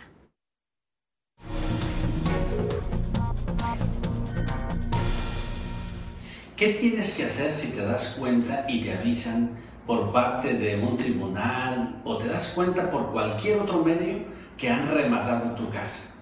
[6.56, 9.50] ¿Qué tienes que hacer si te das cuenta y te avisan
[9.84, 14.20] por parte de un tribunal o te das cuenta por cualquier otro medio
[14.56, 16.13] que han rematado tu casa?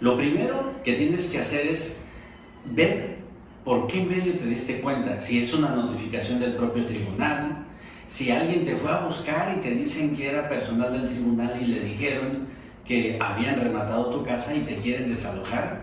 [0.00, 2.00] Lo primero que tienes que hacer es
[2.64, 3.18] ver
[3.64, 7.66] por qué medio te diste cuenta, si es una notificación del propio tribunal,
[8.06, 11.66] si alguien te fue a buscar y te dicen que era personal del tribunal y
[11.66, 12.46] le dijeron
[12.84, 15.82] que habían rematado tu casa y te quieren desalojar.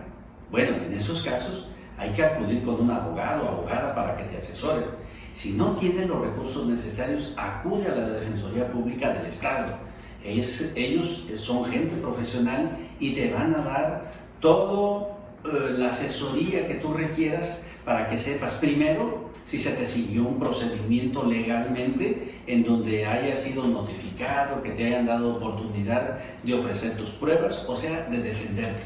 [0.50, 4.38] Bueno, en esos casos hay que acudir con un abogado o abogada para que te
[4.38, 4.84] asesore.
[5.32, 9.87] Si no tienes los recursos necesarios, acude a la Defensoría Pública del Estado
[10.24, 16.92] ellos son gente profesional y te van a dar toda eh, la asesoría que tú
[16.92, 23.34] requieras para que sepas primero si se te siguió un procedimiento legalmente en donde haya
[23.34, 28.82] sido notificado, que te hayan dado oportunidad de ofrecer tus pruebas, o sea, de defenderte.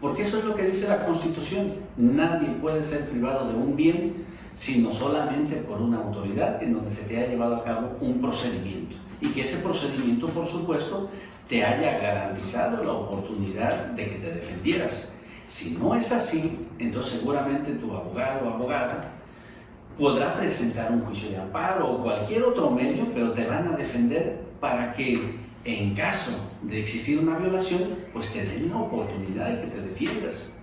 [0.00, 1.72] Porque eso es lo que dice la Constitución.
[1.96, 7.02] Nadie puede ser privado de un bien sino solamente por una autoridad en donde se
[7.02, 11.08] te haya llevado a cabo un procedimiento y que ese procedimiento, por supuesto,
[11.48, 15.12] te haya garantizado la oportunidad de que te defendieras.
[15.46, 19.12] Si no es así, entonces seguramente tu abogado o abogada
[19.96, 24.40] podrá presentar un juicio de amparo o cualquier otro medio, pero te van a defender
[24.60, 29.70] para que en caso de existir una violación, pues te den la oportunidad de que
[29.70, 30.58] te defiendas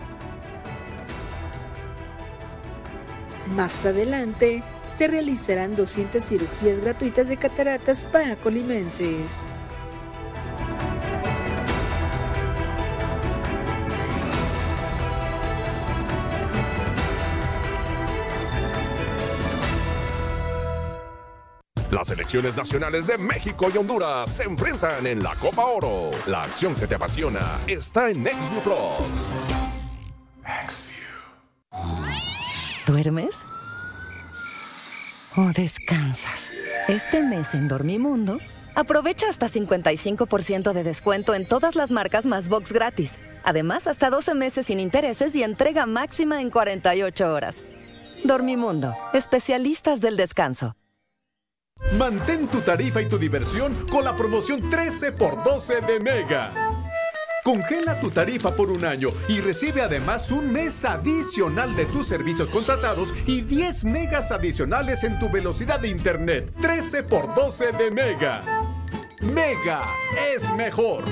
[3.55, 9.43] Más adelante, se realizarán 200 cirugías gratuitas de cataratas para colimenses.
[21.91, 26.12] Las selecciones nacionales de México y Honduras se enfrentan en la Copa Oro.
[26.26, 28.76] La acción que te apasiona está en NextView Plus.
[32.86, 33.45] ¿Duermes?
[35.36, 36.53] ¿O descansas?
[36.86, 38.38] Este mes en Dormimundo,
[38.76, 43.18] aprovecha hasta 55% de descuento en todas las marcas más box gratis.
[43.43, 47.64] Además, hasta 12 meses sin intereses y entrega máxima en 48 horas.
[48.24, 50.74] Dormimundo, especialistas del descanso.
[51.99, 56.53] Mantén tu tarifa y tu diversión con la promoción 13 por 12 de Mega.
[57.43, 62.51] Congela tu tarifa por un año y recibe además un mes adicional de tus servicios
[62.51, 66.53] contratados y 10 megas adicionales en tu velocidad de internet.
[66.61, 68.43] 13 por 12 de Mega.
[69.22, 69.83] Mega
[70.35, 71.05] es mejor.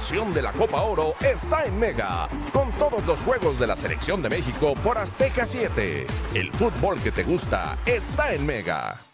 [0.00, 4.22] Emoción de la Copa Oro está en Mega, con todos los juegos de la selección
[4.22, 6.06] de México por Azteca 7.
[6.32, 9.09] El fútbol que te gusta está en Mega.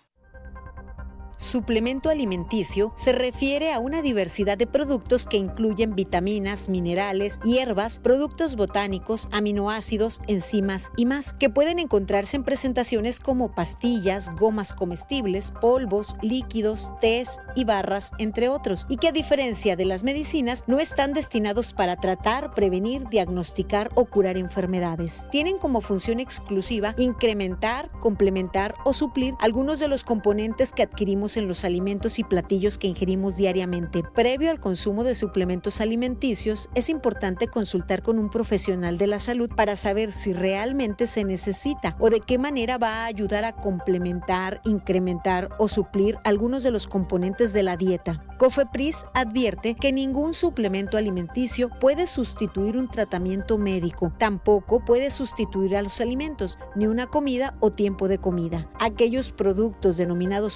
[1.39, 8.57] Suplemento alimenticio se refiere a una diversidad de productos que incluyen vitaminas, minerales, hierbas, productos
[8.57, 16.17] botánicos, aminoácidos, enzimas y más, que pueden encontrarse en presentaciones como pastillas, gomas comestibles, polvos,
[16.23, 21.13] líquidos, tés y barras, entre otros, y que a diferencia de las medicinas no están
[21.13, 25.27] destinados para tratar, prevenir, diagnosticar o curar enfermedades.
[25.31, 31.49] Tienen como función exclusiva incrementar, complementar o suplir algunos de los componentes que adquirimos en
[31.49, 34.05] los alimentos y platillos que ingerimos diariamente.
[34.15, 39.51] Previo al consumo de suplementos alimenticios, es importante consultar con un profesional de la salud
[39.57, 44.61] para saber si realmente se necesita o de qué manera va a ayudar a complementar,
[44.65, 48.23] incrementar o suplir algunos de los componentes de la dieta.
[48.39, 55.83] COFEPRIS advierte que ningún suplemento alimenticio puede sustituir un tratamiento médico, tampoco puede sustituir a
[55.83, 58.69] los alimentos, ni una comida o tiempo de comida.
[58.79, 60.53] Aquellos productos denominados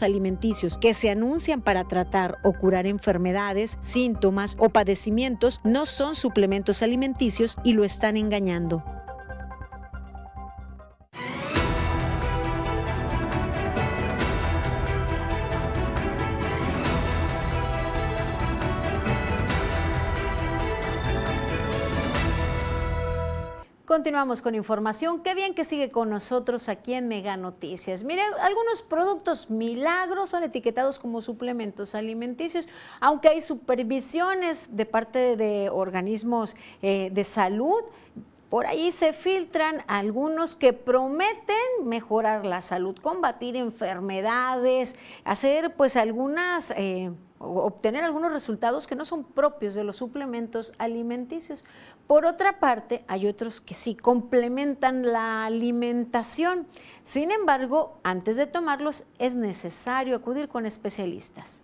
[0.00, 6.82] alimenticios que se anuncian para tratar o curar enfermedades, síntomas o padecimientos no son suplementos
[6.82, 8.82] alimenticios y lo están engañando.
[23.92, 25.22] Continuamos con información.
[25.22, 28.04] Qué bien que sigue con nosotros aquí en Mega Noticias.
[28.04, 32.70] Mire, algunos productos milagros son etiquetados como suplementos alimenticios,
[33.00, 37.82] aunque hay supervisiones de parte de organismos eh, de salud.
[38.48, 46.70] Por ahí se filtran algunos que prometen mejorar la salud, combatir enfermedades, hacer pues algunas...
[46.78, 47.10] Eh,
[47.42, 51.64] obtener algunos resultados que no son propios de los suplementos alimenticios.
[52.06, 56.66] Por otra parte, hay otros que sí complementan la alimentación.
[57.02, 61.62] Sin embargo, antes de tomarlos es necesario acudir con especialistas.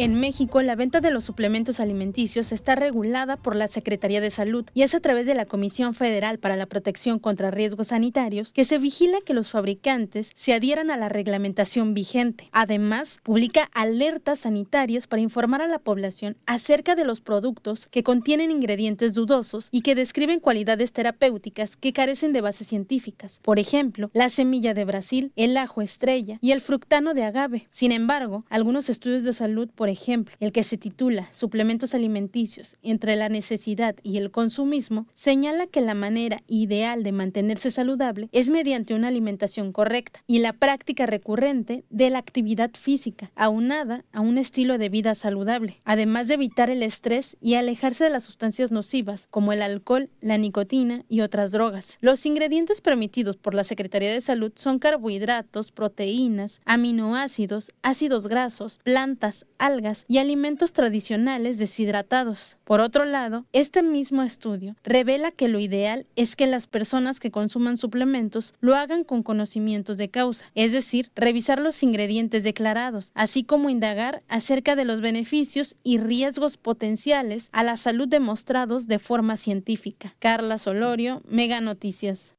[0.00, 4.64] En México, la venta de los suplementos alimenticios está regulada por la Secretaría de Salud
[4.72, 8.64] y es a través de la Comisión Federal para la Protección contra Riesgos Sanitarios que
[8.64, 12.48] se vigila que los fabricantes se adhieran a la reglamentación vigente.
[12.50, 18.50] Además, publica alertas sanitarias para informar a la población acerca de los productos que contienen
[18.50, 23.38] ingredientes dudosos y que describen cualidades terapéuticas que carecen de bases científicas.
[23.42, 27.66] Por ejemplo, la semilla de Brasil, el ajo estrella y el fructano de agave.
[27.68, 33.16] Sin embargo, algunos estudios de salud, por ejemplo, el que se titula Suplementos alimenticios entre
[33.16, 38.94] la necesidad y el consumismo, señala que la manera ideal de mantenerse saludable es mediante
[38.94, 44.78] una alimentación correcta y la práctica recurrente de la actividad física, aunada a un estilo
[44.78, 49.52] de vida saludable, además de evitar el estrés y alejarse de las sustancias nocivas como
[49.52, 51.98] el alcohol, la nicotina y otras drogas.
[52.00, 59.46] Los ingredientes permitidos por la Secretaría de Salud son carbohidratos, proteínas, aminoácidos, ácidos grasos, plantas,
[59.58, 62.56] algas, y alimentos tradicionales deshidratados.
[62.64, 67.30] Por otro lado, este mismo estudio revela que lo ideal es que las personas que
[67.30, 73.44] consuman suplementos lo hagan con conocimientos de causa, es decir, revisar los ingredientes declarados, así
[73.44, 79.36] como indagar acerca de los beneficios y riesgos potenciales a la salud demostrados de forma
[79.36, 80.14] científica.
[80.18, 82.34] Carla Solorio, Mega Noticias.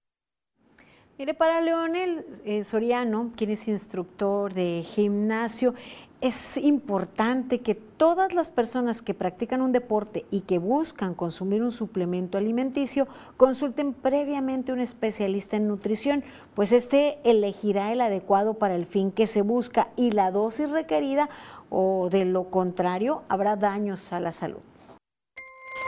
[1.22, 5.76] Mire, para Leonel eh, Soriano, quien es instructor de gimnasio,
[6.22, 11.72] es importante que todas las personas que practican un deporte y que buscan consumir un
[11.72, 13.08] suplemento alimenticio
[13.38, 19.12] consulten previamente a un especialista en nutrición, pues este elegirá el adecuado para el fin
[19.12, 21.28] que se busca y la dosis requerida
[21.72, 24.71] o de lo contrario habrá daños a la salud.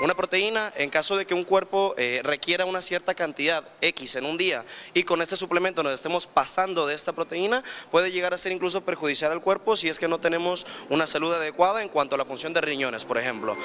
[0.02, 4.26] Una proteína, en caso de que un cuerpo eh, requiera una cierta cantidad X en
[4.26, 8.38] un día y con este suplemento nos estemos pasando de esta proteína, puede llegar a
[8.38, 12.16] ser incluso perjudicial al cuerpo si es que no tenemos una salud adecuada en cuanto
[12.16, 13.56] a la función de riñones, por ejemplo.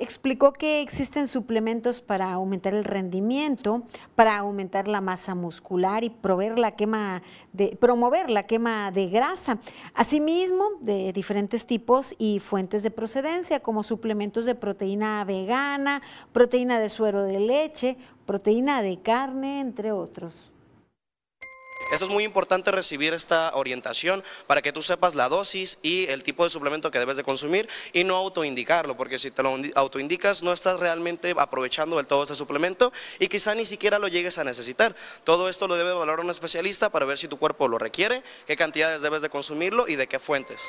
[0.00, 3.82] Explicó que existen suplementos para aumentar el rendimiento,
[4.14, 7.22] para aumentar la masa muscular y promover la quema
[7.52, 9.58] de, promover la quema de grasa.
[9.94, 16.90] Asimismo, de diferentes tipos y fuentes de procedencia, como suplementos de proteína vegana, proteína de
[16.90, 20.52] suero de leche, proteína de carne, entre otros.
[21.90, 26.22] Esto es muy importante recibir esta orientación para que tú sepas la dosis y el
[26.22, 30.42] tipo de suplemento que debes de consumir y no autoindicarlo, porque si te lo autoindicas
[30.42, 34.44] no estás realmente aprovechando del todo este suplemento y quizá ni siquiera lo llegues a
[34.44, 34.94] necesitar.
[35.24, 38.56] Todo esto lo debe valorar un especialista para ver si tu cuerpo lo requiere, qué
[38.56, 40.60] cantidades debes de consumirlo y de qué fuentes.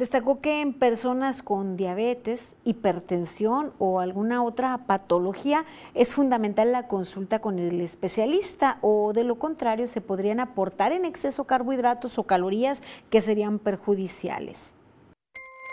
[0.00, 7.42] Destacó que en personas con diabetes, hipertensión o alguna otra patología es fundamental la consulta
[7.42, 12.82] con el especialista o de lo contrario se podrían aportar en exceso carbohidratos o calorías
[13.10, 14.72] que serían perjudiciales.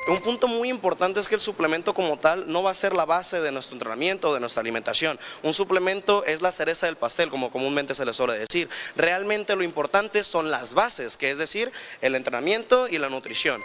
[0.09, 3.05] Un punto muy importante es que el suplemento como tal no va a ser la
[3.05, 5.17] base de nuestro entrenamiento o de nuestra alimentación.
[5.41, 8.67] Un suplemento es la cereza del pastel, como comúnmente se le suele decir.
[8.97, 11.71] Realmente lo importante son las bases, que es decir,
[12.01, 13.61] el entrenamiento y la nutrición.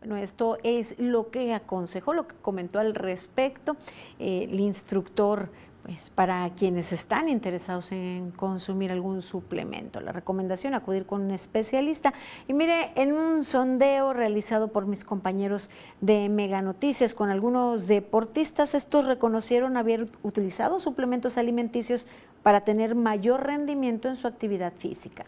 [0.00, 3.76] Bueno, esto es lo que aconsejó, lo que comentó al respecto
[4.20, 5.50] eh, el instructor
[5.82, 10.00] pues, para quienes están interesados en consumir algún suplemento.
[10.00, 12.12] La recomendación, acudir con un especialista.
[12.46, 15.70] Y mire, en un sondeo realizado por mis compañeros
[16.00, 22.06] de Mega Noticias con algunos deportistas, estos reconocieron haber utilizado suplementos alimenticios
[22.42, 25.26] para tener mayor rendimiento en su actividad física.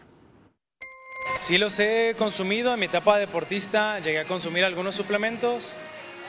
[1.39, 5.75] Sí los he consumido en mi etapa deportista, llegué a consumir algunos suplementos,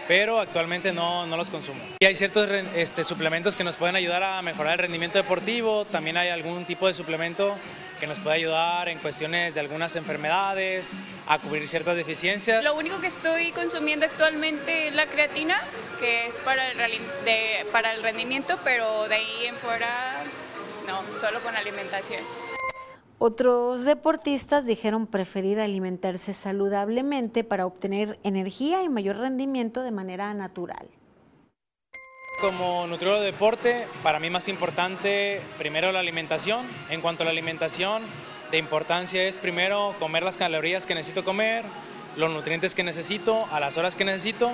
[0.08, 1.80] pero actualmente no, no los consumo.
[2.00, 6.16] Y hay ciertos este, suplementos que nos pueden ayudar a mejorar el rendimiento deportivo, también
[6.16, 7.54] hay algún tipo de suplemento
[8.00, 10.92] que nos puede ayudar en cuestiones de algunas enfermedades,
[11.28, 12.64] a cubrir ciertas deficiencias.
[12.64, 15.62] Lo único que estoy consumiendo actualmente es la creatina,
[16.00, 16.76] que es para el,
[17.24, 20.16] de, para el rendimiento, pero de ahí en fuera
[20.88, 22.20] no, solo con alimentación.
[23.24, 30.88] Otros deportistas dijeron preferir alimentarse saludablemente para obtener energía y mayor rendimiento de manera natural.
[32.40, 36.66] Como nutriólogo de deporte, para mí más importante primero la alimentación.
[36.90, 38.02] En cuanto a la alimentación,
[38.50, 41.64] de importancia es primero comer las calorías que necesito comer,
[42.16, 44.50] los nutrientes que necesito, a las horas que necesito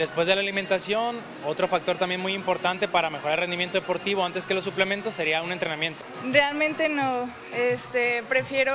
[0.00, 4.46] Después de la alimentación, otro factor también muy importante para mejorar el rendimiento deportivo antes
[4.46, 6.02] que los suplementos sería un entrenamiento.
[6.32, 8.74] Realmente no, este, prefiero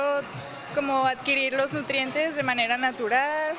[0.72, 3.56] como adquirir los nutrientes de manera natural,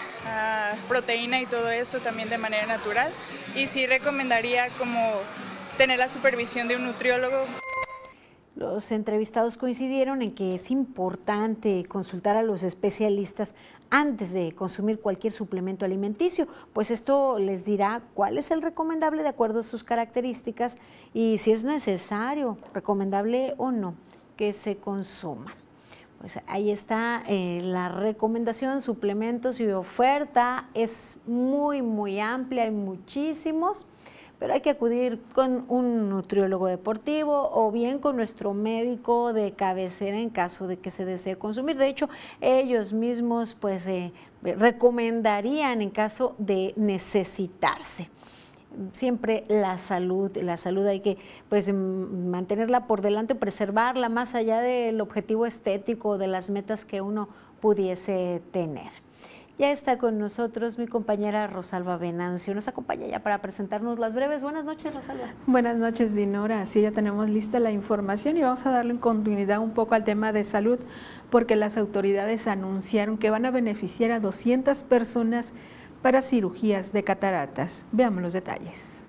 [0.88, 3.11] proteína y todo eso también de manera natural.
[3.53, 5.22] Y sí recomendaría como
[5.78, 7.45] tener la supervisión de un nutriólogo
[8.58, 13.53] Los entrevistados coincidieron en que es importante consultar a los especialistas
[13.91, 19.30] antes de consumir cualquier suplemento alimenticio, pues esto les dirá cuál es el recomendable de
[19.30, 20.80] acuerdo a sus características
[21.14, 23.93] y si es necesario, recomendable o no,
[24.36, 25.53] que se consuma.
[26.20, 30.68] Pues ahí está eh, la recomendación, suplementos y oferta.
[30.74, 33.86] Es muy, muy amplia, hay muchísimos,
[34.39, 40.19] pero hay que acudir con un nutriólogo deportivo o bien con nuestro médico de cabecera
[40.19, 41.77] en caso de que se desee consumir.
[41.77, 42.09] De hecho,
[42.41, 44.13] ellos mismos pues eh,
[44.43, 48.09] recomendarían en caso de necesitarse
[48.93, 51.17] siempre la salud, la salud hay que
[51.49, 57.29] pues mantenerla por delante, preservarla más allá del objetivo estético, de las metas que uno
[57.59, 58.91] pudiese tener.
[59.60, 62.53] Ya está con nosotros mi compañera Rosalba Venancio.
[62.53, 64.43] Nos acompaña ya para presentarnos las breves.
[64.43, 65.34] Buenas noches, Rosalba.
[65.47, 66.64] Buenas noches, Dinora.
[66.68, 70.32] Sí, ya tenemos lista la información y vamos a darle continuidad un poco al tema
[70.32, 70.78] de salud,
[71.32, 75.53] porque las autoridades anunciaron que van a beneficiar a 200 personas
[76.03, 77.88] para cirugías de cataratas.
[77.91, 79.07] Veamos los detalles.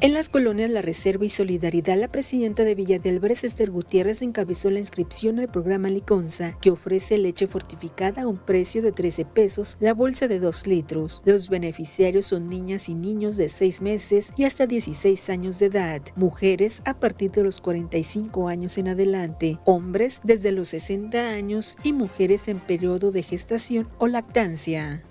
[0.00, 4.22] En las colonias La Reserva y Solidaridad, la presidenta de Villa de Álvarez, Esther Gutiérrez,
[4.22, 9.24] encabezó la inscripción al programa Liconza, que ofrece leche fortificada a un precio de 13
[9.24, 11.20] pesos, la bolsa de 2 litros.
[11.24, 16.00] Los beneficiarios son niñas y niños de 6 meses y hasta 16 años de edad,
[16.14, 21.92] mujeres a partir de los 45 años en adelante, hombres desde los 60 años y
[21.92, 25.02] mujeres en periodo de gestación o lactancia.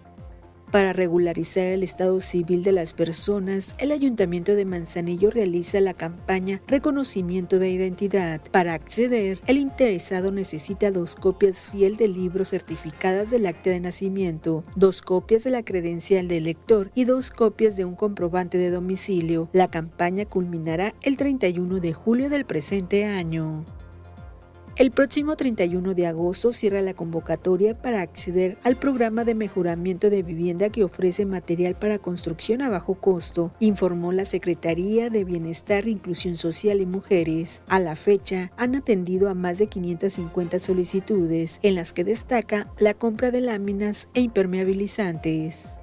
[0.72, 6.61] Para regularizar el estado civil de las personas, el Ayuntamiento de Manzanillo realiza la campaña
[6.68, 8.41] Reconocimiento de Identidad.
[8.51, 14.65] Para acceder, el interesado necesita dos copias fiel del libro certificadas del acta de nacimiento,
[14.76, 19.49] dos copias de la credencial del elector y dos copias de un comprobante de domicilio.
[19.53, 23.65] La campaña culminará el 31 de julio del presente año.
[24.78, 30.22] El próximo 31 de agosto cierra la convocatoria para acceder al programa de mejoramiento de
[30.22, 36.36] vivienda que ofrece material para construcción a bajo costo, informó la Secretaría de Bienestar, Inclusión
[36.36, 37.64] Social y Mujeres.
[37.68, 42.94] A la fecha, han atendido a más de 550 solicitudes, en las que destaca la
[42.94, 45.77] compra de láminas e impermeabilizantes.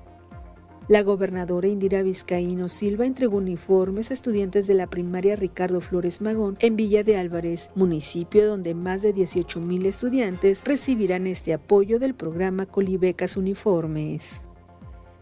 [0.86, 6.58] La gobernadora Indira Vizcaíno Silva entregó uniformes a estudiantes de la primaria Ricardo Flores Magón
[6.60, 12.14] en Villa de Álvarez, municipio donde más de 18 mil estudiantes recibirán este apoyo del
[12.14, 14.42] programa Colibecas Uniformes.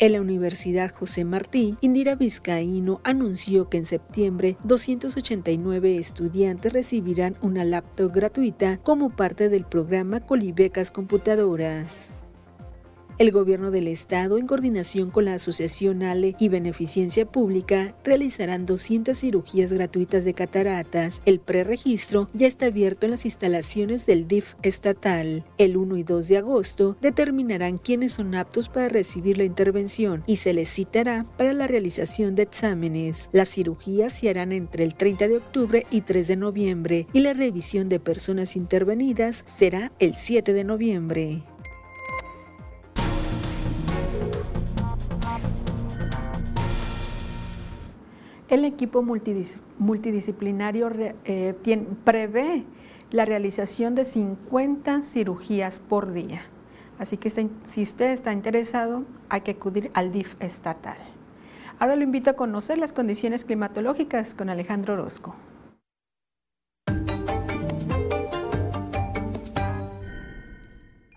[0.01, 7.65] En la Universidad José Martí, Indira Vizcaíno anunció que en septiembre 289 estudiantes recibirán una
[7.65, 12.15] laptop gratuita como parte del programa Colibecas Computadoras.
[13.23, 19.17] El gobierno del estado, en coordinación con la Asociación ALE y Beneficencia Pública, realizarán 200
[19.17, 21.23] cirugías gratuitas de cataratas.
[21.25, 25.45] El preregistro ya está abierto en las instalaciones del DIF estatal.
[25.57, 30.39] El 1 y 2 de agosto determinarán quiénes son aptos para recibir la intervención y
[30.39, 33.31] se les citará para la realización de exámenes.
[33.31, 37.35] Las cirugías se harán entre el 30 de octubre y 3 de noviembre y la
[37.35, 41.43] revisión de personas intervenidas será el 7 de noviembre.
[48.53, 50.91] El equipo multidisciplinario
[51.25, 51.55] eh,
[52.05, 52.65] prevé
[53.11, 56.43] la realización de 50 cirugías por día.
[56.99, 60.99] Así que si usted está interesado, hay que acudir al DIF estatal.
[61.79, 65.35] Ahora lo invito a conocer las condiciones climatológicas con Alejandro Orozco.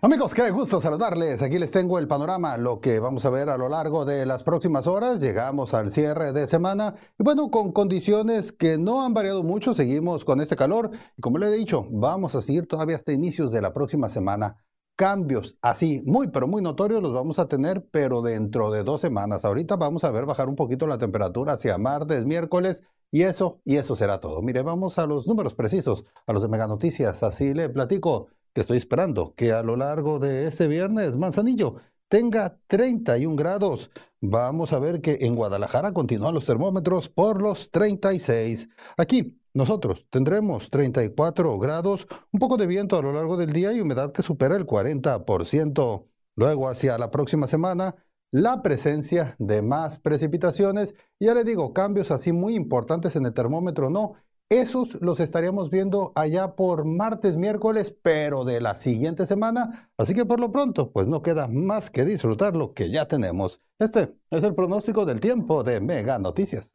[0.06, 1.42] Amigos, qué gusto saludarles.
[1.42, 4.44] Aquí les tengo el panorama, lo que vamos a ver a lo largo de las
[4.44, 5.20] próximas horas.
[5.20, 10.24] Llegamos al cierre de semana y bueno, con condiciones que no han variado mucho, seguimos
[10.24, 13.64] con este calor y como le he dicho, vamos a seguir todavía hasta inicios de
[13.64, 14.64] la próxima semana.
[14.96, 19.44] Cambios así, muy pero muy notorios los vamos a tener, pero dentro de dos semanas.
[19.44, 23.78] Ahorita vamos a ver bajar un poquito la temperatura hacia martes, miércoles y eso, y
[23.78, 24.44] eso será todo.
[24.44, 27.24] Mire, vamos a los números precisos, a los de Mega Noticias.
[27.24, 28.28] Así le platico
[28.62, 31.76] estoy esperando que a lo largo de este viernes Manzanillo
[32.08, 33.92] tenga 31 grados.
[34.22, 38.70] Vamos a ver que en Guadalajara continúan los termómetros por los 36.
[38.98, 43.80] Aquí nosotros tendremos 34 grados, un poco de viento a lo largo del día y
[43.80, 46.08] humedad que supera el 40%.
[46.36, 47.96] Luego hacia la próxima semana,
[48.32, 50.94] la presencia de más precipitaciones.
[51.20, 54.16] Ya le digo, cambios así muy importantes en el termómetro no.
[54.52, 59.90] Esos los estaríamos viendo allá por martes, miércoles, pero de la siguiente semana.
[59.98, 63.60] Así que por lo pronto, pues no queda más que disfrutar lo que ya tenemos.
[63.80, 66.72] Este es el pronóstico del tiempo de Mega Noticias.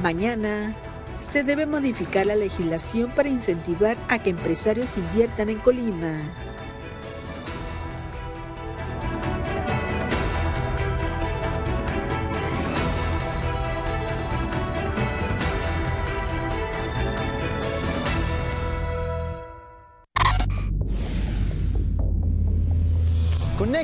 [0.00, 0.76] Mañana
[1.16, 6.20] se debe modificar la legislación para incentivar a que empresarios inviertan en Colima.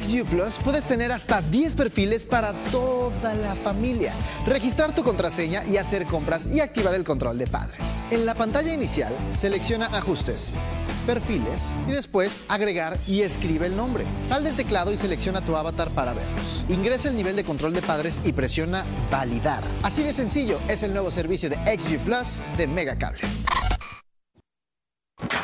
[0.03, 4.13] NextView Plus puedes tener hasta 10 perfiles para toda la familia,
[4.49, 8.05] registrar tu contraseña y hacer compras y activar el control de padres.
[8.11, 10.51] En la pantalla inicial, selecciona Ajustes,
[11.07, 14.05] Perfiles y después Agregar y escribe el nombre.
[14.23, 16.65] Sal del teclado y selecciona tu avatar para verlos.
[16.69, 19.63] Ingresa el nivel de control de padres y presiona Validar.
[19.85, 23.21] Así de sencillo es el nuevo servicio de XView Plus de Megacable.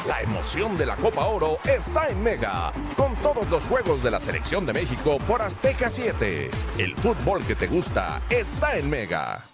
[0.09, 4.19] La emoción de la Copa Oro está en Mega, con todos los juegos de la
[4.21, 6.51] selección de México por Azteca 7.
[6.79, 9.45] El fútbol que te gusta está en Mega.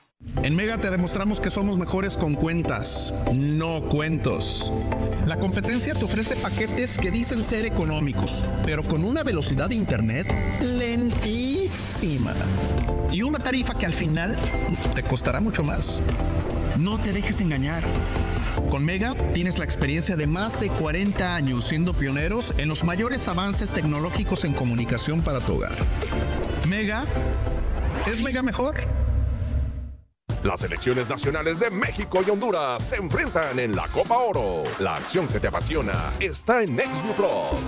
[0.45, 4.73] En Mega te demostramos que somos mejores con cuentas, no cuentos.
[5.27, 10.33] La competencia te ofrece paquetes que dicen ser económicos, pero con una velocidad de internet
[10.61, 12.33] lentísima.
[13.11, 14.37] Y una tarifa que al final
[14.95, 16.01] te costará mucho más.
[16.79, 17.83] No te dejes engañar.
[18.71, 23.27] Con Mega tienes la experiencia de más de 40 años siendo pioneros en los mayores
[23.29, 25.75] avances tecnológicos en comunicación para tu hogar.
[26.69, 27.05] Mega
[28.07, 28.77] es Mega mejor.
[30.43, 34.65] Las selecciones nacionales de México y Honduras se enfrentan en la Copa Oro.
[34.79, 37.61] La acción que te apasiona está en NextView Plus.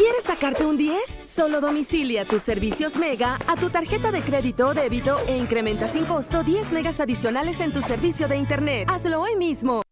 [0.00, 1.28] ¿Quieres sacarte un 10?
[1.28, 6.06] Solo domicilia tus servicios Mega a tu tarjeta de crédito o débito e incrementa sin
[6.06, 8.88] costo 10 megas adicionales en tu servicio de Internet.
[8.88, 9.82] Hazlo hoy mismo.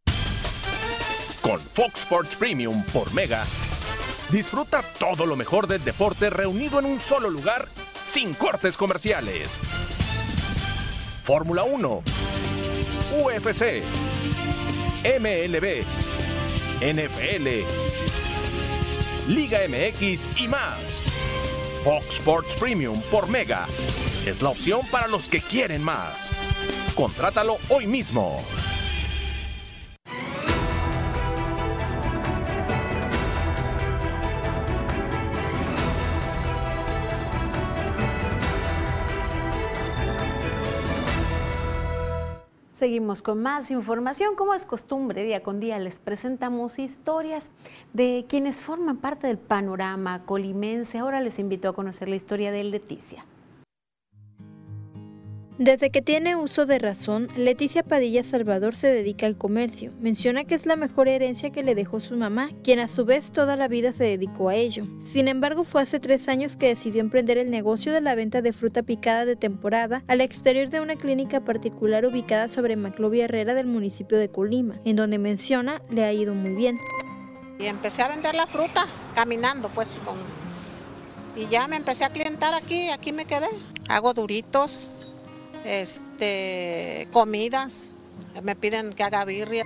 [1.43, 3.45] Con Fox Sports Premium por Mega,
[4.31, 7.69] disfruta todo lo mejor del deporte reunido en un solo lugar
[8.07, 9.61] sin cortes comerciales.
[11.23, 12.03] Fórmula 1,
[13.27, 13.83] UFC,
[15.05, 15.85] MLB,
[16.81, 17.98] NFL,
[19.29, 21.05] Liga MX y más.
[21.85, 23.67] Fox Sports Premium por Mega
[24.25, 26.33] es la opción para los que quieren más.
[26.95, 28.43] Contrátalo hoy mismo.
[42.79, 44.37] Seguimos con más información.
[44.37, 47.51] Como es costumbre, día con día les presentamos historias
[47.93, 50.99] de quienes forman parte del panorama colimense.
[50.99, 53.25] Ahora les invito a conocer la historia de Leticia.
[55.59, 59.93] Desde que tiene uso de razón, Leticia Padilla Salvador se dedica al comercio.
[59.99, 63.33] Menciona que es la mejor herencia que le dejó su mamá, quien a su vez
[63.33, 64.87] toda la vida se dedicó a ello.
[65.03, 68.53] Sin embargo, fue hace tres años que decidió emprender el negocio de la venta de
[68.53, 73.67] fruta picada de temporada al exterior de una clínica particular ubicada sobre Maclovia Herrera del
[73.67, 76.79] municipio de Colima, en donde menciona le ha ido muy bien.
[77.59, 78.87] Y empecé a vender la fruta
[79.17, 80.15] caminando, pues con...
[81.35, 83.49] Y ya me empecé a clientar aquí, aquí me quedé.
[83.89, 84.93] Hago duritos,
[85.65, 87.93] este, comidas,
[88.43, 89.65] me piden que haga birria.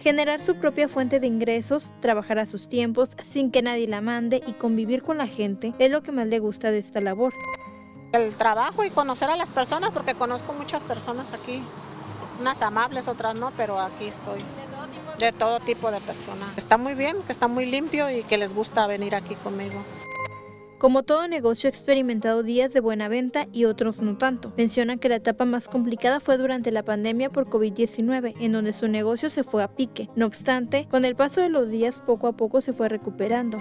[0.00, 4.42] Generar su propia fuente de ingresos, trabajar a sus tiempos sin que nadie la mande
[4.46, 7.32] y convivir con la gente es lo que más le gusta de esta labor.
[8.12, 11.62] El trabajo y conocer a las personas, porque conozco muchas personas aquí,
[12.40, 14.38] unas amables, otras no, pero aquí estoy.
[14.38, 16.48] ¿De todo tipo de, de todo tipo de personas.
[16.56, 19.82] Está muy bien, que está muy limpio y que les gusta venir aquí conmigo.
[20.78, 24.52] Como todo negocio ha experimentado días de buena venta y otros no tanto.
[24.56, 28.86] Menciona que la etapa más complicada fue durante la pandemia por COVID-19, en donde su
[28.86, 30.08] negocio se fue a pique.
[30.14, 33.58] No obstante, con el paso de los días poco a poco se fue recuperando.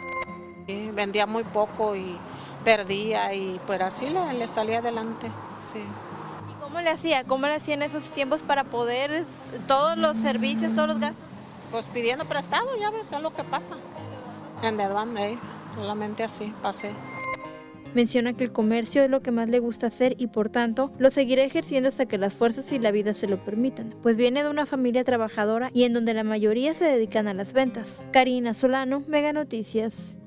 [0.67, 2.15] Sí, vendía muy poco y
[2.63, 5.25] perdía y pues así le, le salía adelante.
[5.59, 5.79] Sí.
[6.51, 7.23] ¿Y cómo le hacía?
[7.23, 9.25] ¿Cómo le hacía en esos tiempos para poder
[9.67, 11.23] todos los servicios, todos los gastos?
[11.71, 13.73] Pues pidiendo prestado, ya ves, es lo que pasa.
[14.61, 15.37] En de eh,
[15.77, 16.91] solamente así pasé.
[17.93, 21.09] Menciona que el comercio es lo que más le gusta hacer y por tanto lo
[21.09, 24.49] seguirá ejerciendo hasta que las fuerzas y la vida se lo permitan, pues viene de
[24.49, 28.03] una familia trabajadora y en donde la mayoría se dedican a las ventas.
[28.11, 30.17] Karina Solano, Mega Noticias.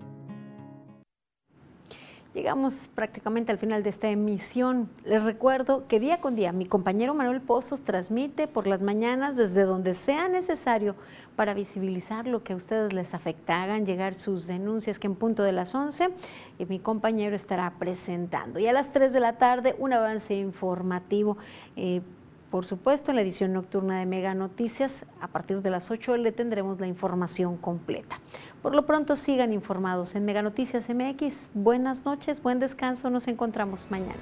[2.41, 4.89] Llegamos prácticamente al final de esta emisión.
[5.05, 9.65] Les recuerdo que día con día mi compañero Manuel Pozos transmite por las mañanas desde
[9.65, 10.95] donde sea necesario
[11.37, 13.63] para visibilizar lo que a ustedes les afecta.
[13.63, 16.09] Hagan llegar sus denuncias que en punto de las 11
[16.59, 18.59] y mi compañero estará presentando.
[18.59, 21.37] Y a las 3 de la tarde un avance informativo.
[21.77, 22.01] Eh,
[22.51, 26.33] por supuesto, en la edición nocturna de Mega Noticias, a partir de las 8 le
[26.33, 28.19] tendremos la información completa.
[28.63, 31.51] Por lo pronto sigan informados en Meganoticias MX.
[31.55, 34.21] Buenas noches, buen descanso, nos encontramos mañana.